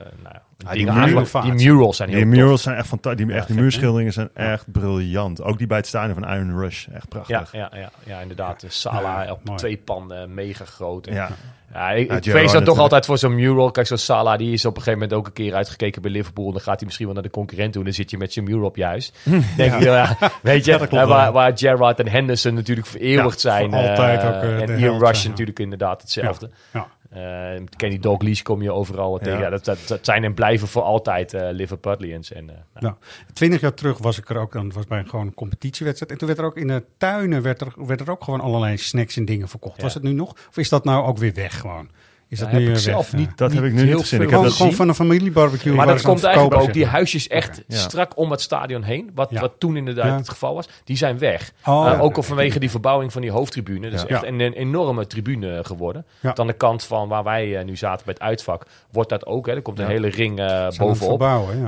[0.57, 1.45] die dingen muren- aangebracht.
[1.59, 2.37] Die murals zijn heel Die tof.
[2.37, 3.27] murals zijn echt fantastisch.
[3.27, 5.43] Die, echt, die muurschilderingen zijn echt briljant.
[5.43, 6.87] Ook die bij het stadion van Iron Rush.
[6.87, 7.53] Echt Ja, prachtig.
[7.53, 8.61] ja, ja, ja, inderdaad.
[8.61, 9.59] De Sala Ja, op mooi.
[9.59, 11.07] twee panden, mega groot.
[11.07, 11.29] En- Ja.
[11.73, 13.71] Ja, ik, Ja, ik vrees dan toch altijd voor zo'n mural.
[13.71, 16.53] Kijk, zo'n Sala, die is op een gegeven moment ook een keer uitgekeken bij Liverpool.
[16.53, 17.85] Dan gaat hij misschien wel naar de concurrent toe.
[17.85, 19.13] Dan zit je met zijn mural op je huis.
[19.57, 23.43] Denk je, ja, weet je, Ja, dat klopt waar, waar Gerrard en Henderson natuurlijk vereeuwigd
[23.43, 23.73] Ja, zijn.
[23.73, 25.29] altijd eh, ook, eh, en Ian held Rush ja.
[25.29, 26.51] natuurlijk inderdaad hetzelfde.
[26.73, 26.87] Ja.
[27.15, 29.39] Eh, Kenny Dalglish kom je overal tegen.
[29.39, 29.51] Ja.
[29.51, 32.33] Dat, dat, dat zijn en blijven voor altijd eh Liverpudlians.
[32.33, 32.95] En, eh, nou,
[33.33, 34.73] twintig jaar terug was ik er ook dan.
[34.73, 36.13] Was bij een gewoon een competitiewedstrijd.
[36.13, 38.77] En toen werd er ook in de tuinen werd er, werd er ook gewoon allerlei
[38.77, 39.77] snacks en dingen verkocht.
[39.77, 39.83] Ja.
[39.83, 40.33] Was het nu nog?
[40.49, 41.89] Of is dat nou ook weer weg gewoon?
[42.35, 43.21] Is dat nu heb ik zelf weg?
[43.21, 43.37] niet-.
[43.39, 44.17] Dat heb ik nu heel niet gezien.
[44.21, 45.75] Ik heb Gewoon, dat gewoon van een familiebarbecue.
[45.75, 46.73] Maar dat aan komt eigenlijk ook.
[46.73, 47.77] Die huisjes echt Ja.
[47.77, 49.11] strak om het stadion heen.
[49.15, 49.41] Wat, Ja.
[49.41, 50.17] wat toen inderdaad Ja.
[50.17, 50.69] het geval was.
[50.85, 51.53] Die zijn weg.
[51.65, 51.99] Oh, Eh, ja.
[51.99, 53.91] ook al vanwege die verbouwing van die hoofdtribune.
[53.91, 54.15] Dat is Ja.
[54.15, 56.05] echt een, een enorme tribune geworden.
[56.21, 56.33] Ja.
[56.33, 58.67] Dan de kant van waar wij eh, nu zaten bij het uitvak.
[58.93, 59.47] Wordt dat ook.
[59.47, 59.53] Hè.
[59.55, 59.91] Er komt een Ja.
[59.91, 61.19] hele ring eh, aan bovenop.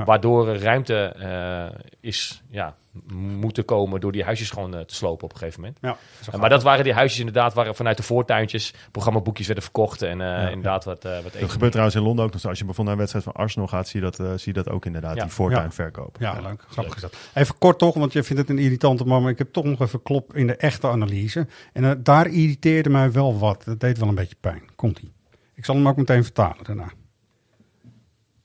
[0.05, 2.75] Waardoor ruimte eh, is ja,
[3.13, 5.79] moeten komen door die huisjes gewoon eh, te slopen op een gegeven moment.
[5.81, 5.97] Ja,
[6.37, 10.01] maar dat waren die huisjes inderdaad waar vanuit de voortuintjes programmaboekjes werden verkocht.
[10.01, 12.45] En eh, inderdaad wat, eh wat Dat gebeurt trouwens in Londen ook nog.
[12.45, 14.69] Als je bijvoorbeeld naar een wedstrijd van Arsenal gaat, zie je dat, zie je dat
[14.69, 15.15] ook inderdaad.
[15.15, 15.23] Ja.
[15.23, 16.15] Die voortuinverkoop.
[16.19, 16.65] Ja, leuk.
[16.69, 17.17] Grappig is dat.
[17.33, 19.21] Even kort toch, want je vindt het een irritante man.
[19.21, 21.47] Maar ik heb toch nog even klop in de echte analyse.
[21.73, 23.63] En daar irriteerde mij wel wat.
[23.63, 24.63] Dat deed wel een beetje pijn.
[24.75, 25.13] Komt-ie.
[25.55, 26.91] Ik zal hem ook meteen vertalen daarna.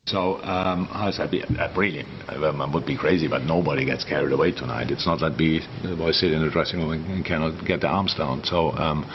[0.06, 1.30] So, um, that?
[1.30, 2.08] Be, uh, brilliant.
[2.28, 4.90] Um, I would be crazy, but nobody gets carried away tonight.
[4.90, 7.90] It's not that we the boys sit in the dressing room and, cannot get their
[7.90, 8.42] arms down.
[8.42, 9.06] So, um,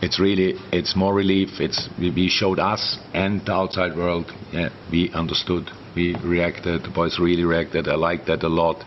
[0.00, 1.60] it's really it's more relief.
[1.60, 4.32] It's we, we showed us and the outside world.
[4.50, 5.70] Yeah, we understood.
[5.94, 6.84] We reacted.
[6.84, 7.86] The boys really reacted.
[7.86, 8.82] I liked that a lot.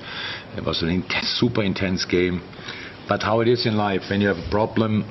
[0.58, 2.42] It was an intense, super intense game.
[3.08, 5.06] But how it is in life, when you have a problem,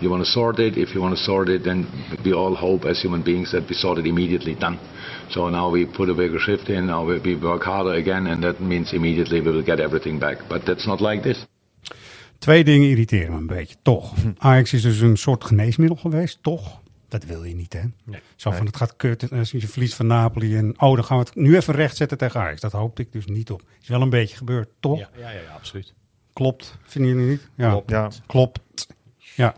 [0.00, 0.78] you want to sort it.
[0.78, 1.86] If you want to sort it, then
[2.24, 4.78] we all hope as human beings that we sort it immediately done.
[5.32, 8.60] So now we put a bigger shift in, now we, work harder again, and that
[8.60, 10.38] means immediately we will get everything back.
[10.48, 11.46] But that's not like this.
[12.38, 14.14] Twee dingen irriteren me een beetje, toch.
[14.38, 16.80] Ajax is dus een soort geneesmiddel geweest, toch?
[17.08, 17.80] Dat wil je niet, hè?
[18.04, 18.20] Nee.
[18.36, 19.28] Zo van, het gaat kut.
[19.28, 20.56] En als je verliest van Napoli.
[20.56, 22.60] En oh, dan gaan we het nu even rechtzetten tegen Ajax.
[22.60, 23.62] Dat hoopte ik dus niet op.
[23.82, 24.98] Is wel een beetje gebeurd, toch?
[24.98, 25.94] Ja, ja, ja, ja, absoluut.
[26.32, 26.78] Klopt.
[26.82, 27.48] Vinden jullie niet?
[27.56, 27.70] Ja.
[27.70, 27.90] Klopt.
[27.90, 28.10] Ja.
[28.26, 28.60] Klopt.
[29.34, 29.54] Ja.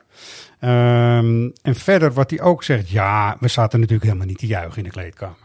[0.61, 2.91] Ehm, en verder wat hij ook zegt.
[2.91, 5.44] Ja, we zaten natuurlijk helemaal niet te juichen in de kleedkamer.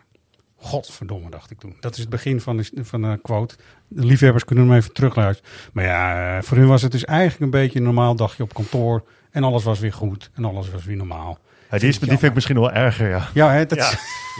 [0.61, 1.75] Godverdomme, dacht ik toen.
[1.79, 3.55] Dat is het begin van de, van de quote.
[3.87, 5.51] De liefhebbers kunnen hem even terugluisteren.
[5.73, 8.53] Maar ja, eh, voor hun was het dus eigenlijk een beetje een normaal dagje op
[8.53, 9.03] kantoor.
[9.31, 10.29] En alles was weer goed.
[10.35, 11.37] En alles was weer normaal.
[11.71, 13.27] Ja, die, is, die vind ik misschien wel erger, ja.
[13.33, 13.91] Ja, hè, dat Ja.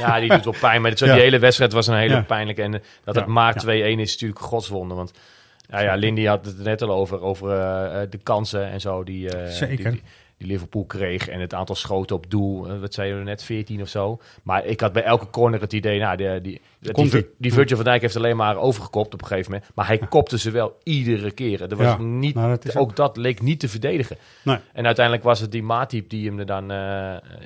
[0.05, 0.82] Ja, die doet wel pijn.
[0.82, 2.21] Maar dit- die hele wedstrijd was een hele Ja.
[2.21, 2.62] pijnlijke.
[2.62, 2.71] En
[3.03, 3.21] dat Ja.
[3.21, 3.62] het maakt Ja.
[3.62, 4.93] 2-1 is natuurlijk godswonde.
[4.95, 5.12] Want
[5.69, 7.21] ja, ja, Lindy had het net al over.
[7.21, 9.75] Over eh, eh, de kansen en zo die, eh, Zeker.
[9.77, 10.03] die, die,
[10.39, 11.28] die Liverpool kreeg.
[11.28, 12.69] En het aantal schoten op doel.
[12.69, 14.19] eh, wat zei je net, 14 of zo.
[14.43, 15.99] Maar ik had bij elke corner het idee...
[15.99, 19.52] Nou, die, die, die, die, Virgil van Dijk heeft alleen maar overgekopt op een gegeven
[19.52, 19.71] moment.
[19.75, 21.62] Maar hij kopte ze wel iedere keer.
[21.62, 24.17] Er was Ja, niet, dat ook dat leek niet te verdedigen.
[24.43, 24.58] Nee.
[24.73, 26.78] En uiteindelijk was het die Matip die hem er dan eh,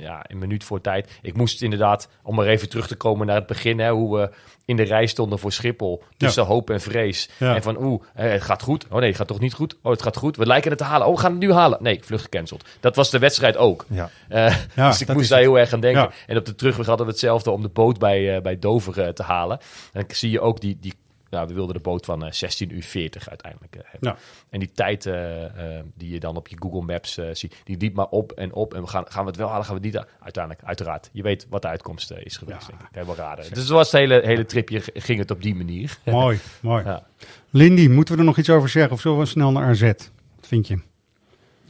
[0.01, 1.19] ja, een minuut voor tijd.
[1.21, 4.29] Ik moest inderdaad, om maar even terug te komen naar het begin, hè, hoe we
[4.65, 6.03] in de rij stonden voor Schiphol.
[6.17, 7.29] Tussen hoop en vrees.
[7.39, 7.55] Ja.
[7.55, 8.85] En van oeh, eh, het gaat goed.
[8.89, 9.75] Oh nee, het gaat toch niet goed?
[9.81, 10.37] Oh, het gaat goed.
[10.37, 11.07] We lijken het te halen.
[11.07, 11.77] Oh, we gaan het nu halen.
[11.81, 12.65] Nee, vlucht gecanceld.
[12.79, 13.85] Dat was de wedstrijd ook.
[13.89, 14.09] Ja.
[14.29, 15.47] Eh, Ja, dus ik moest daar het.
[15.47, 16.01] heel erg aan denken.
[16.01, 16.11] Ja.
[16.27, 19.23] En op de terugweg hadden we hetzelfde om de boot bij, eh, bij Dover te
[19.23, 19.59] halen.
[19.93, 20.93] En dan zie je ook die, die
[21.33, 24.09] ja, we wilden de boot van eh 16 uur 40 uiteindelijk eh, hebben.
[24.09, 24.17] Ja.
[24.49, 27.77] En die tijd eh, eh, die je dan op je Google Maps eh, ziet, die
[27.77, 28.73] liep maar op en op.
[28.73, 30.05] En we gaan, gaan we het wel halen, gaan we het niet?
[30.19, 31.09] Uiteindelijk, uiteraard.
[31.11, 32.67] Je weet wat de uitkomst eh, is geweest, Ja.
[32.67, 32.87] denk ik.
[32.91, 33.53] Helemaal raden.
[33.53, 35.97] Dus zoals het hele, hele tripje ging het op die manier.
[36.05, 36.83] Mooi, mooi.
[36.93, 37.03] Ja.
[37.49, 38.91] Lindy, moeten we er nog iets over zeggen?
[38.91, 39.81] Of zullen we snel naar AZ?
[39.81, 40.79] Wat vind je?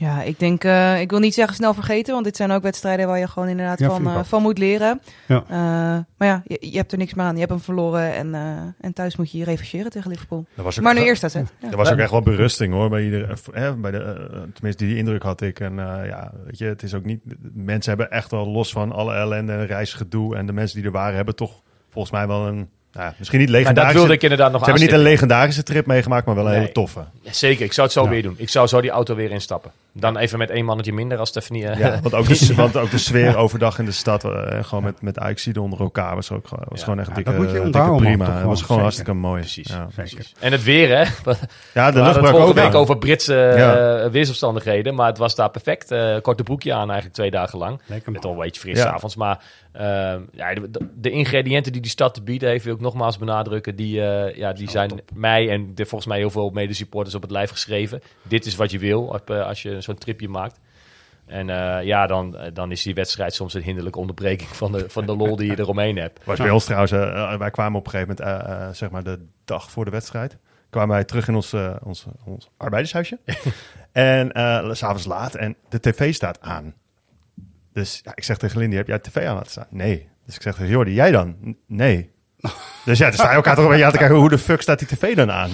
[0.03, 3.07] Ja, ik denk, eh, ik wil niet zeggen snel vergeten, want dit zijn ook wedstrijden
[3.07, 5.01] waar je gewoon inderdaad Ja, van, eh, van moet leren.
[5.27, 5.43] Ja.
[5.47, 5.55] Eh,
[6.17, 7.33] maar ja, je, je hebt er niks meer aan.
[7.33, 8.41] Je hebt hem verloren en, eh,
[8.85, 10.45] en thuis moet je je revancheren tegen Liverpool.
[10.55, 11.33] Dat Maar nu echt- eerst AZ.
[11.33, 11.43] Ja.
[11.71, 13.35] Er was ook echt wel berusting hoor, bij iedereen.
[13.51, 15.59] Hè, bij de, tenminste, die indruk had ik.
[15.59, 17.19] En eh, ja, weet je, het is ook niet.
[17.53, 20.35] Mensen hebben echt wel los van alle ellende en reisgedoe.
[20.35, 22.69] En de mensen die er waren, hebben toch volgens mij wel een.
[22.93, 23.97] Nou, misschien niet Maar dat legendarische.
[23.99, 26.59] wilde ik inderdaad nog Ze hebben niet een legendarische trip meegemaakt, maar wel een Nee.
[26.59, 27.03] hele toffe.
[27.23, 28.09] Zeker, ik zou het zo Ja.
[28.09, 28.33] weer doen.
[28.37, 29.71] Ik zou zo die auto weer instappen.
[29.95, 31.67] Dan even met één mannetje minder als Stephanie.
[31.67, 34.83] eh, Ja, want, ook de, want ook de sfeer overdag in de stad, eh, gewoon
[34.83, 36.83] met, met Ajaxide onder elkaar, was, ook, gewoon- was Ja.
[36.85, 38.25] gewoon echt Ja, dikke, dat moet je dikke prima.
[38.25, 38.81] Het was gewoon, zeker.
[38.81, 39.39] hartstikke mooi.
[39.41, 39.67] Precies.
[39.67, 39.87] Ja.
[40.39, 41.03] En het weer, hè?
[41.73, 42.53] Ja, de vorige ook.
[42.53, 43.99] week over Britse Ja.
[44.03, 44.95] eh, weersomstandigheden.
[44.95, 45.91] Maar het was daar perfect.
[45.91, 47.81] Eh, korte broekje aan eigenlijk twee dagen lang.
[47.85, 49.15] Lekker Met al een beetje fris avonds.
[49.15, 53.17] Maar ehm, ja, de, de ingrediënten die die stad te bieden heeft, wil ik nogmaals
[53.17, 53.75] benadrukken.
[53.75, 57.31] Die, eh, ja, die zijn mij en de, volgens mij heel veel medesupporters op het
[57.31, 58.01] lijf geschreven.
[58.21, 60.59] Dit is wat je wil op, als je zo'n tripje maakt.
[61.25, 64.89] En eh, ja, dan, eh, dan is die wedstrijd soms een hinderlijke onderbreking van de,
[64.89, 66.25] van de lol die je eromheen hebt.
[66.25, 69.71] Was bij ons trouwens, eh, wij kwamen op een gegeven moment, zeg maar de dag
[69.71, 70.37] voor de wedstrijd,
[70.69, 73.19] kwamen wij terug in ons, eh, ons, ons arbeidershuisje.
[73.91, 76.73] en eh, s s'avonds laat en de tv staat aan.
[77.73, 79.67] Dus ja, ik zeg tegen Lindy, heb jij de tv aan laten staan?
[79.69, 80.09] Nee.
[80.25, 81.35] Dus ik zeg tegen Jordi, jij dan?
[81.45, 82.11] "N- Nee.
[82.85, 84.61] dus ja, dan sta je elkaar toch een beetje aan te kijken, hoe de fuck
[84.61, 85.49] staat die tv dan aan?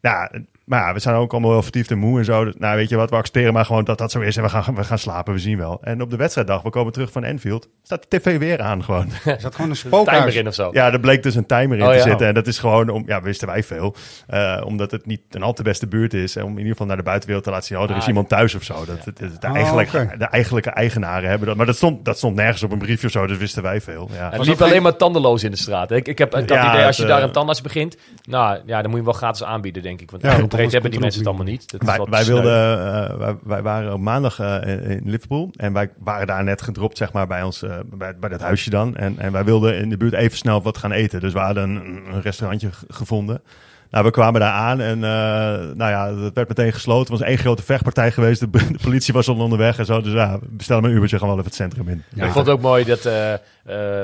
[0.00, 0.30] Ja,
[0.64, 2.44] maar ja, we zijn ook allemaal wel vertiefd en moe en zo.
[2.44, 4.36] Dus, nou, weet je wat, we accepteren maar gewoon dat dat zo is.
[4.36, 5.78] En we gaan, we gaan slapen, we zien wel.
[5.82, 9.06] En op de wedstrijddag, we komen terug van Enfield, staat de tv weer aan gewoon.
[9.24, 10.34] Is dat gewoon een Timer spookhuis?
[10.34, 10.70] in of zo.
[10.72, 12.02] Ja, er bleek dus een timer in Oh, te ja.
[12.02, 12.26] zitten.
[12.26, 13.94] En dat is gewoon, om, ja, wisten wij veel.
[14.26, 16.36] Eh, omdat het niet een al te beste buurt is.
[16.36, 17.78] En om in ieder geval naar de buitenwereld te laten zien.
[17.78, 18.74] Oh, er is Ah, iemand thuis of zo.
[18.74, 20.16] Dat, het- het- de, Oh, eigenlijke, oké.
[20.18, 21.56] de eigenlijke eigenaren hebben dat.
[21.56, 23.26] Maar dat stond, dat stond nergens op een briefje of zo.
[23.26, 24.08] Dus wisten wij veel.
[24.12, 24.30] Ja.
[24.32, 25.90] Het liep alleen maar tandeloos in de straat.
[25.90, 27.96] Ik, ik heb ik had Ja, het idee, als je daar eh, een tandarts begint,
[28.22, 30.10] nou ja, dan moet je hem wel gratis aanbieden, denk ik.
[30.10, 31.70] Want Ja, ja, want breed hebben die mensen het allemaal niet.
[31.70, 35.50] Dat Wij, wilden, eh, wij, wij waren op maandag eh, in Liverpool.
[35.56, 38.70] En wij waren daar net gedropt, zeg maar, bij ons, eh, bij, bij dat huisje
[38.70, 38.96] dan.
[38.96, 41.20] En, en wij wilden in de buurt even snel wat gaan eten.
[41.20, 43.42] Dus we hadden een, een restaurantje gevonden.
[43.92, 47.12] Nou, we kwamen daar aan en eh, nou ja, het werd meteen gesloten.
[47.12, 48.40] Het was één grote vechtpartij geweest.
[48.40, 50.00] De, de politie was al onderweg en zo.
[50.00, 52.02] Dus ja, we bestellen een Ubertje, gaan we wel even het centrum in.
[52.14, 52.24] Ja.
[52.24, 53.38] Ik vond het ook mooi dat eh, eh,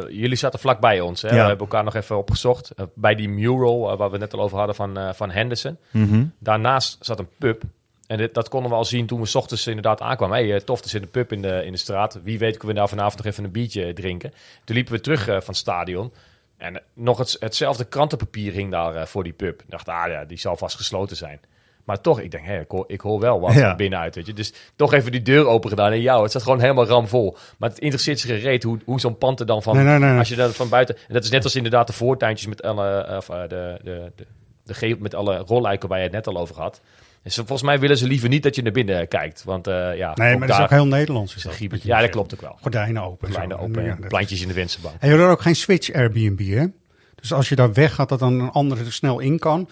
[0.08, 1.22] jullie zaten vlakbij ons.
[1.22, 1.28] Hè?
[1.28, 1.34] Ja.
[1.34, 2.72] We hebben elkaar nog even opgezocht.
[2.94, 5.76] bij die mural waar we net al over hadden van, van Henderson.
[5.90, 6.24] Mhm.
[6.38, 7.62] Daarnaast zat een pub.
[8.06, 10.48] En dit, dat konden we al zien toen we 's ochtends inderdaad aankwamen.
[10.48, 12.18] hey, tof, er zit een pub in de, in de straat.
[12.22, 14.32] Wie weet kunnen we daar vanavond nog even een biertje drinken.
[14.64, 16.12] Toen liepen we terug van het stadion.
[16.58, 19.60] En eh, nog het, hetzelfde krantenpapier hing daar eh, voor die pub.
[19.62, 21.40] Ik dacht, ah ja, die zal vast gesloten zijn.
[21.84, 23.74] Maar toch, ik denk, hé, ik, hoor, ik hoor wel wat Ja.
[23.74, 24.14] binnenuit.
[24.14, 24.32] Weet je.
[24.32, 25.92] Dus toch even die deur open gedaan.
[25.92, 27.36] En jou, het zat gewoon helemaal ramvol.
[27.58, 29.74] Maar het interesseert zich gereed hoe, hoe zo'n pand er dan van...
[29.76, 30.18] Nee, nee, nee, nee.
[30.18, 30.96] Als je dat van buiten...
[30.96, 33.16] En dat is net als inderdaad de voortuintjes met alle...
[33.16, 34.26] Of, eh, de, de, de,
[34.64, 36.80] de, ge- met alle rolluiken waar je het net al over had.
[37.22, 39.44] Dus volgens mij willen ze liever niet dat je naar binnen kijkt.
[39.44, 41.36] Want eh, ja, Nee, maar dat is ook heel Nederlands.
[41.36, 42.56] Is dat, Ja, dat klopt ook wel.
[42.60, 43.26] Gordijnen open.
[43.28, 43.60] en Kleine zo.
[43.60, 44.94] open, Ja, plantjes in de vensterbank.
[44.98, 46.66] En je had ook geen switch Airbnb, hè?
[47.14, 49.68] Dus als je daar weggaat, dat dan een andere er snel in kan.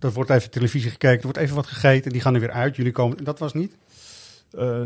[0.00, 2.12] Er wordt even televisie gekeken, er wordt even wat gegeten.
[2.12, 2.76] Die gaan er weer uit.
[2.76, 3.24] Jullie komen...
[3.24, 3.76] Dat was niet?
[4.58, 4.80] Eh,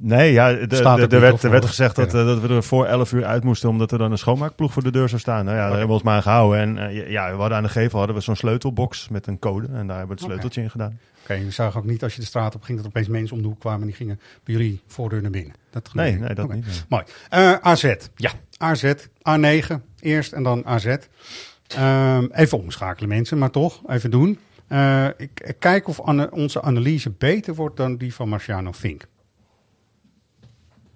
[0.00, 0.82] Nee, ja, de- de- de-
[1.16, 2.18] er werd, er gezegd dat, Ja.
[2.18, 4.82] eh, dat we er voor 11 uur uit moesten, omdat er dan een schoonmaakploeg voor
[4.82, 5.44] de deur zou staan.
[5.44, 6.78] Nou ja, daar hebben we ons maar aan gehouden.
[6.78, 9.66] En ja, we hadden aan de gevel hadden we zo'n sleutelbox met een code.
[9.66, 10.98] En daar hebben we het sleuteltje in gedaan.
[11.22, 13.42] Oké, je zag ook niet als je de straat op ging dat opeens mensen om
[13.42, 15.54] de hoek kwamen en die gingen bij jullie voordeur naar binnen.
[15.70, 16.66] Dat Nee, nee, dat niet.
[16.66, 16.74] nee.
[16.88, 17.04] Mooi.
[17.28, 17.94] Eh, AZ.
[18.16, 18.30] Ja.
[18.56, 18.92] AZ,
[19.28, 20.96] A9 eerst en dan AZ.
[21.66, 24.38] Ehm, even omschakelen mensen, maar toch, even doen.
[24.66, 29.06] Eh, ik, ik kijk of ana- onze analyse beter wordt dan die van Marciano Fink.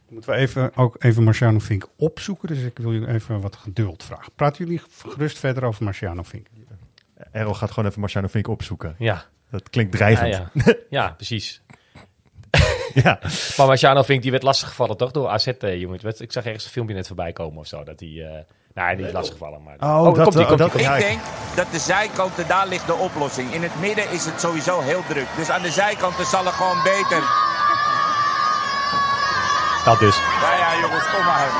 [0.09, 4.03] Moeten we even, ook even Marciano Fink opzoeken, dus ik wil jullie even wat geduld
[4.05, 4.33] vragen.
[4.37, 6.47] Praten jullie gerust verder over Marciano Fink?
[7.33, 8.95] Errol gaat gewoon even Marciano Vink opzoeken.
[8.99, 9.25] Ja.
[9.51, 10.35] Dat klinkt dreigend.
[10.35, 10.75] Ja, ja.
[11.05, 11.61] ja precies.
[12.95, 13.19] Ja.
[13.57, 15.93] Maar Marciano Vink, die werd lastiggevallen toch door AZ, eh, jongen.
[15.93, 17.85] Het werd- Ik zag ergens een filmpje net voorbij komen of zo.
[17.85, 18.45] Dat hij, eh
[18.75, 19.75] nou, niet lastiggevallen, maar...
[19.75, 21.21] Oh, daar dat- komt hij, oh, komt dat- komt Ik denk
[21.57, 23.53] dat de zijkanten, daar ligt de oplossing.
[23.53, 25.27] In het midden is het sowieso heel druk.
[25.37, 27.23] Dus aan de zijkanten zal het gewoon beter.
[29.85, 30.17] Dat dus.
[30.17, 31.49] Ja, ja, jongens, kom maar.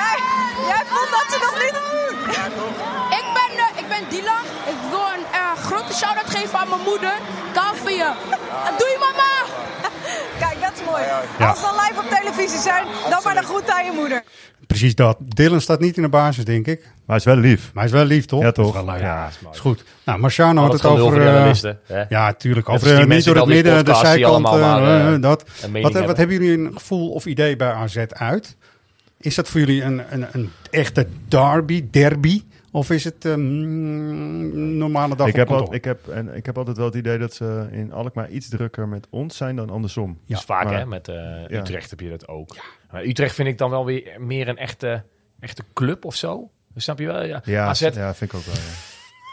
[0.00, 0.18] Jij,
[0.66, 1.83] jij vond dat ze nog niet...
[3.84, 4.44] Ik ben, eh, Dylan.
[4.72, 7.14] Ik wil een eh, grote shout-out geven aan mijn moeder.
[7.54, 8.10] Hou van je.
[8.78, 9.32] Doei mama!
[10.42, 11.02] Kijk, dat is mooi.
[11.38, 11.48] Ja.
[11.48, 14.22] Als we live op televisie zijn, dan maar een groet aan je moeder.
[14.66, 15.16] Precies dat.
[15.20, 16.80] Dylan staat niet in de basis, denk ik.
[16.80, 17.60] Maar hij is wel lief.
[17.74, 18.42] Maar hij is wel lief, toch?
[18.42, 18.74] Ja, toch?
[18.84, 19.00] Dat is.
[19.00, 19.84] Ja, is goed.
[20.04, 21.26] Nou, Marciano had het over...
[21.26, 21.52] eh,
[21.86, 22.04] hè?
[22.08, 22.68] ja, tuurlijk.
[22.68, 24.46] Over eh, niet mensen door het midden, de zijkant.
[24.46, 25.44] eh, eh, dat.
[25.72, 26.16] Wat, wat hebben.
[26.16, 28.56] hebben jullie een gevoel of idee bij AZ uit?
[29.20, 32.42] Is dat voor jullie een, een, een echte derby, derby?
[32.74, 36.58] Of is het een normale dag Ik op heb, al, ik, heb, en ik heb
[36.58, 40.18] altijd wel het idee dat ze in Alkmaar iets drukker met ons zijn dan andersom.
[40.26, 40.86] Dat is vaak, Maar- hè?
[40.86, 41.60] Met eh, ja.
[41.60, 42.56] Utrecht heb je dat ook.
[42.90, 45.02] Maar Utrecht vind ik dan wel weer meer een echte,
[45.40, 46.50] echte club of zo.
[46.76, 47.24] Snap je wel?
[47.24, 48.54] Ja, Ja, AZ, ja, vind ik ook wel.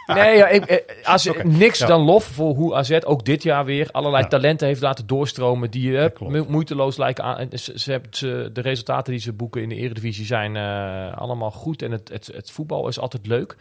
[0.16, 1.86] Nee, ja, ik, eh, AZ, niks Ja.
[1.86, 4.30] dan lof voor hoe AZ ook dit jaar weer allerlei Ja.
[4.30, 5.72] talenten heeft laten doorstromen.
[5.72, 7.47] Die eh, moeiteloos lijken aan.
[7.54, 7.74] Ze,
[8.10, 11.82] ze- de resultaten die ze boeken in de Eredivisie zijn eh, allemaal goed.
[11.82, 13.56] En het, het, het voetbal is altijd leuk.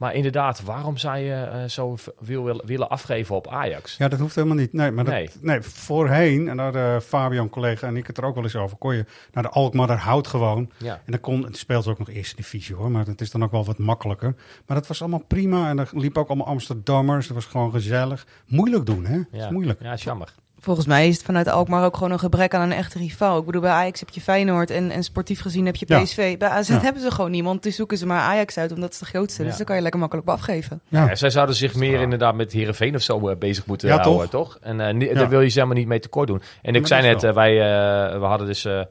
[0.00, 3.96] Maar inderdaad, waarom zou je eh, zo wil, wil- willen afgeven op Ajax?
[3.96, 4.72] Ja, dat hoeft helemaal niet.
[4.72, 5.30] Nee, maar dat, Nee.
[5.40, 5.62] nee.
[5.62, 8.94] voorheen, en daar de Fabian, collega en ik het er ook wel eens over, kon
[8.94, 10.70] je naar de Alkmaar, daar houdt gewoon.
[10.76, 10.94] Ja.
[10.94, 13.50] En dan kon, het speelt ook nog eerste divisie hoor, maar het is dan ook
[13.50, 14.34] wel wat makkelijker.
[14.66, 18.26] Maar dat was allemaal prima en er liep ook allemaal Amsterdammers, dat was gewoon gezellig.
[18.46, 19.16] Moeilijk doen, hè?
[19.16, 19.82] Dat Ja, is moeilijk.
[19.82, 20.34] Ja, is jammer.
[20.60, 23.38] Volgens mij is het vanuit Alkmaar ook gewoon een gebrek aan een echte rivaal.
[23.38, 26.02] Ik bedoel, bij Ajax heb je Feyenoord en, en sportief gezien heb je Ja.
[26.02, 26.38] PSV.
[26.38, 26.80] Bij AZ Ja.
[26.80, 27.62] hebben ze gewoon niemand.
[27.62, 29.42] Dus zoeken ze maar Ajax uit, omdat het de grootste.
[29.42, 29.48] Ja.
[29.48, 30.80] Dus dan kan je lekker makkelijk op afgeven.
[30.88, 31.04] Ja.
[31.06, 34.30] Ja, zij zouden zich meer inderdaad met Herenveen of zo eh, bezig moeten Ja, houden,
[34.30, 34.44] toch?
[34.52, 34.58] toch?
[34.62, 35.14] En eh, Ja.
[35.14, 36.42] daar wil je ze helemaal niet mee tekort doen.
[36.62, 38.86] En ik zei net, eh, wij eh, we hadden dus, we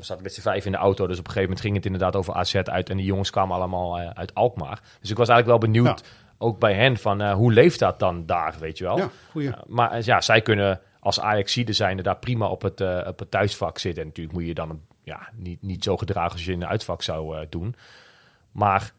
[0.00, 2.16] zaten met z'n vijf in de auto, dus op een gegeven moment ging het inderdaad
[2.16, 4.80] over AZ uit en die jongens kwamen allemaal uit Alkmaar.
[5.00, 6.06] Dus ik was eigenlijk wel benieuwd, Ja.
[6.38, 8.96] ook bij hen, van eh, hoe leeft dat dan daar, weet je wel?
[8.98, 9.48] Ja, goeie.
[9.48, 13.30] Uh, maar ja, zij kunnen als Ajaxide zijn daar prima op het, eh, op het
[13.30, 14.02] thuisvak zitten.
[14.02, 17.02] En natuurlijk moet je dan ja, niet, niet zo gedragen als je in een uitvak
[17.02, 17.74] zou eh, doen.
[18.52, 18.92] Maar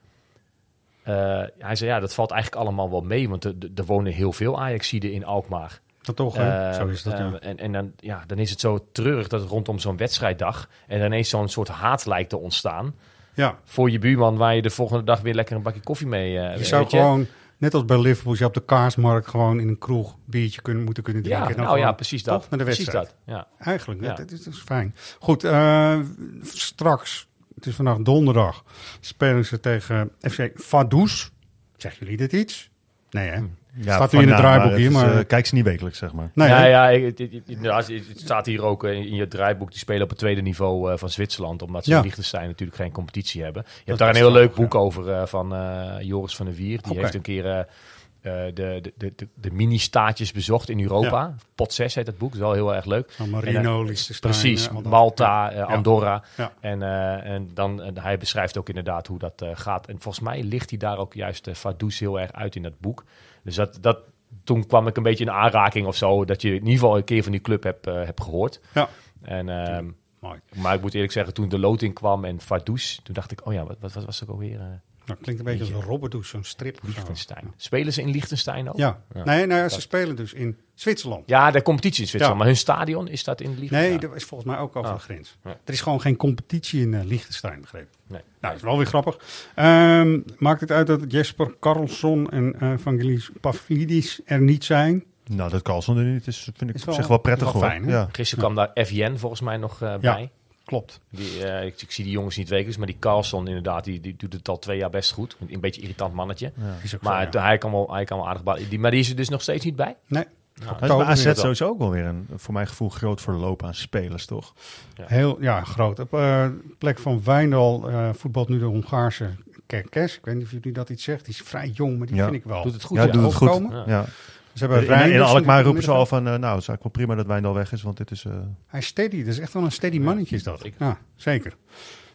[1.04, 3.30] eh, hij zei, ja, dat valt eigenlijk allemaal wel mee.
[3.30, 5.80] Want er, wonen heel veel Ajaxiden in Alkmaar.
[6.02, 6.36] Dat toch,
[6.76, 7.40] Zo is dat, ja.
[7.40, 10.70] en en dan, ja, dan is het zo treurig dat rondom zo'n wedstrijddag...
[10.88, 12.96] en ineens zo'n soort haat lijkt te ontstaan...
[13.34, 14.38] Ja, voor je buurman...
[14.38, 16.32] waar je de volgende dag weer lekker een bakje koffie mee...
[16.32, 17.28] je zou gewoon,
[17.64, 21.04] net als bij Liverpool, je op de kaarsmarkt gewoon in een kroeg biertje kunnen, moeten
[21.04, 21.48] kunnen drinken.
[21.48, 22.50] Ja, En nou ja, precies dat.
[22.50, 23.48] Naar de Precies dat, ja.
[23.60, 24.14] Eigenlijk, Ja.
[24.14, 24.96] dat, is, dat is fijn.
[25.20, 26.00] Goed, eh,
[26.44, 28.64] straks, het is vandaag donderdag,
[29.00, 31.30] spelen ze tegen FC Vaduz.
[31.78, 32.70] Zeggen jullie dit iets?
[33.10, 33.42] Nee, hè?
[33.76, 35.18] Ja, Staat van nu in het draaiboek maar hier, maar...
[35.18, 36.32] eh, kijk ze niet wekelijks, zeg maar.
[36.34, 39.70] Nee, ja, ja het, het- inderdaad, het het staat hier ook eh, in je draaiboek.
[39.70, 41.62] Die spelen op het tweede niveau eh, van Zwitserland.
[41.62, 41.98] Omdat ze Ja.
[41.98, 43.64] in Liechtenstein natuurlijk geen competitie hebben.
[43.66, 44.62] Je Dat hebt daar een heel leuk ja.
[44.62, 46.82] boek over eh, van eh, Joris van der Wier.
[46.82, 51.36] Die heeft een keer de, de, de, de, de mini-staatjes bezocht in Europa.
[51.56, 52.30] Pot 6 heet het boek.
[52.32, 53.12] Dat is wel heel erg leuk.
[53.12, 54.92] San Marino, En, Precies, al dat.
[54.92, 55.64] Malta, Ja.
[55.64, 56.24] Andorra.
[56.38, 56.52] Ja.
[56.60, 59.88] En, eh, en dan, en hij beschrijft ook inderdaad hoe dat eh, gaat.
[59.88, 61.54] En volgens mij ligt hij daar ook juist uh,
[62.00, 63.04] heel erg uit in dat boek.
[63.44, 64.00] Dus dat, dat,
[64.44, 66.26] toen kwam ik een beetje in aanraking of zo.
[66.26, 68.60] Dat je in ieder geval een keer van die club hebt, eh, hebt gehoord.
[68.74, 68.90] Ja.
[69.22, 69.90] En, ehm,
[70.20, 70.40] Mooi.
[70.56, 73.54] maar ik moet eerlijk zeggen, toen de loting kwam en Vaduz, toen dacht ik, oh
[73.54, 74.60] ja, wat, wat, wat was ook alweer?
[74.60, 74.66] eh
[75.06, 76.80] Nou, klinkt een beetje als een Robberdoes, zo'n strip.
[76.84, 77.54] Liechtenstein.
[77.58, 78.78] Spelen ze in Liechtenstein ook?
[78.78, 79.02] Ja.
[79.14, 81.24] Nee, nee, ze Dat- spelen dus in Zwitserland.
[81.30, 82.32] Ja, de competitie in Zwitserland.
[82.32, 82.38] Ja.
[82.38, 83.90] Maar hun stadion, is dat in Liechtenstein?
[83.90, 84.98] Nee, dat is volgens mij ook over Oh.
[84.98, 85.38] de grens.
[85.44, 85.50] Ja.
[85.64, 87.90] Er is gewoon geen competitie in eh, Liechtenstein, begrepen.
[88.08, 88.22] Nee.
[88.22, 89.18] Nou, dat is wel weer grappig.
[89.56, 95.04] Ehm, maakt het uit dat Jesper Karlsson en eh Vangelis Pavlidis er niet zijn?
[95.26, 97.62] Nou, dat Carlson er niet is, vind ik Is op wel- zich wel prettig wel
[97.62, 97.70] hoor.
[97.72, 98.08] fijn, ja.
[98.12, 100.14] Gisteren kwam daar FJN volgens mij nog eh, Ja.
[100.14, 100.30] bij.
[100.66, 101.00] Klopt.
[101.10, 104.16] Die, eh, ik, ik zie die jongens niet wekelijks, maar die Carlson inderdaad, die, die
[104.18, 105.36] doet het al twee jaar best goed.
[105.50, 106.52] Een beetje irritant mannetje.
[106.56, 107.42] Maar zo, het- ja.
[107.44, 109.42] hij, kan wel, hij kan wel aardig bal- Die, maar die is er dus nog
[109.42, 109.96] steeds niet bij?
[110.08, 110.24] Nee,
[110.54, 113.64] Dat is Oktober bij AZ sowieso ook wel weer een, voor mijn gevoel, groot verloop
[113.64, 114.54] aan spelers, toch?
[115.02, 116.00] Heel ja, groot.
[116.00, 116.46] Op eh,
[116.78, 119.30] plek van Wijndal eh, voetbalt nu de Hongaarse
[119.68, 120.18] Kerkes.
[120.18, 121.26] Ik weet niet of jullie dat iets zegt.
[121.26, 122.24] Die is vrij jong, maar die Ja.
[122.24, 122.64] vind ik wel.
[122.64, 123.12] Doet het goed, Ja, ja.
[123.12, 123.50] doet het goed.
[123.50, 123.84] Opkomen.
[123.88, 124.06] Ja.
[124.54, 126.68] Ze hebben In, in Reinders Alkmaar in roepen ze al van, eh, nou, het is
[126.68, 128.26] eigenlijk wel prima dat Wijndal weg is, want dit is...
[128.26, 128.32] eh,
[128.68, 129.18] Hij is steady.
[129.24, 130.60] Dat is echt wel een steady mannetje is dat.
[130.62, 130.86] zeker.
[130.86, 131.54] Ja, zeker.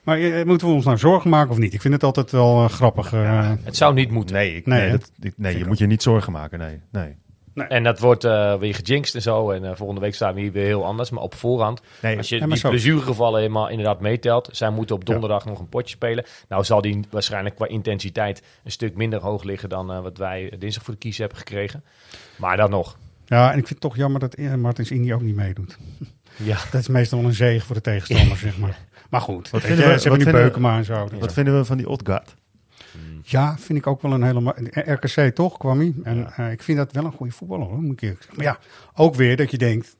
[0.03, 1.75] Maar moeten we ons nou zorgen maken of niet?
[1.75, 3.13] Ik vind het altijd wel grappig.
[3.13, 3.53] eh.
[3.63, 4.35] Het zou niet moeten.
[4.35, 6.81] nee, ik, Nee, dat, ik- nee je moet je niet zorgen maken, nee.
[6.93, 7.17] nee.
[7.67, 9.51] En dat wordt eh, weer gejinxed en zo.
[9.51, 11.11] En eh, volgende week staan we hier weer heel anders.
[11.11, 14.49] Maar op voorhand, Nee, als je die blessuregevallen helemaal inderdaad meetelt.
[14.53, 16.25] Zij moeten op donderdag nog een potje spelen.
[16.49, 20.53] Nou zal die waarschijnlijk qua intensiteit een stuk minder hoog liggen dan eh, wat wij
[20.59, 21.85] dinsdag voor de kiezer hebben gekregen.
[22.37, 22.97] Maar dan nog.
[23.27, 25.77] Ja, en ik vind het toch jammer dat Martins Indy ook niet meedoet.
[26.43, 26.57] Ja.
[26.71, 28.79] Dat is meestal wel een zegen voor de tegenstander, zeg maar.
[29.11, 31.09] Maar goed, Wat vinden we- ze hebben nu Beukema en zo.
[31.19, 32.35] Wat vinden we van die Odgaard?
[33.31, 34.55] Ja, vind ik ook wel een hele...
[34.73, 35.95] RKC toch, kwam hij.
[36.03, 38.43] En eh, ik vind dat wel een goede voetballer, hoor, moet ik eerlijk zeggen.
[38.43, 38.59] Maar ja,
[38.95, 39.97] ook weer dat je denkt...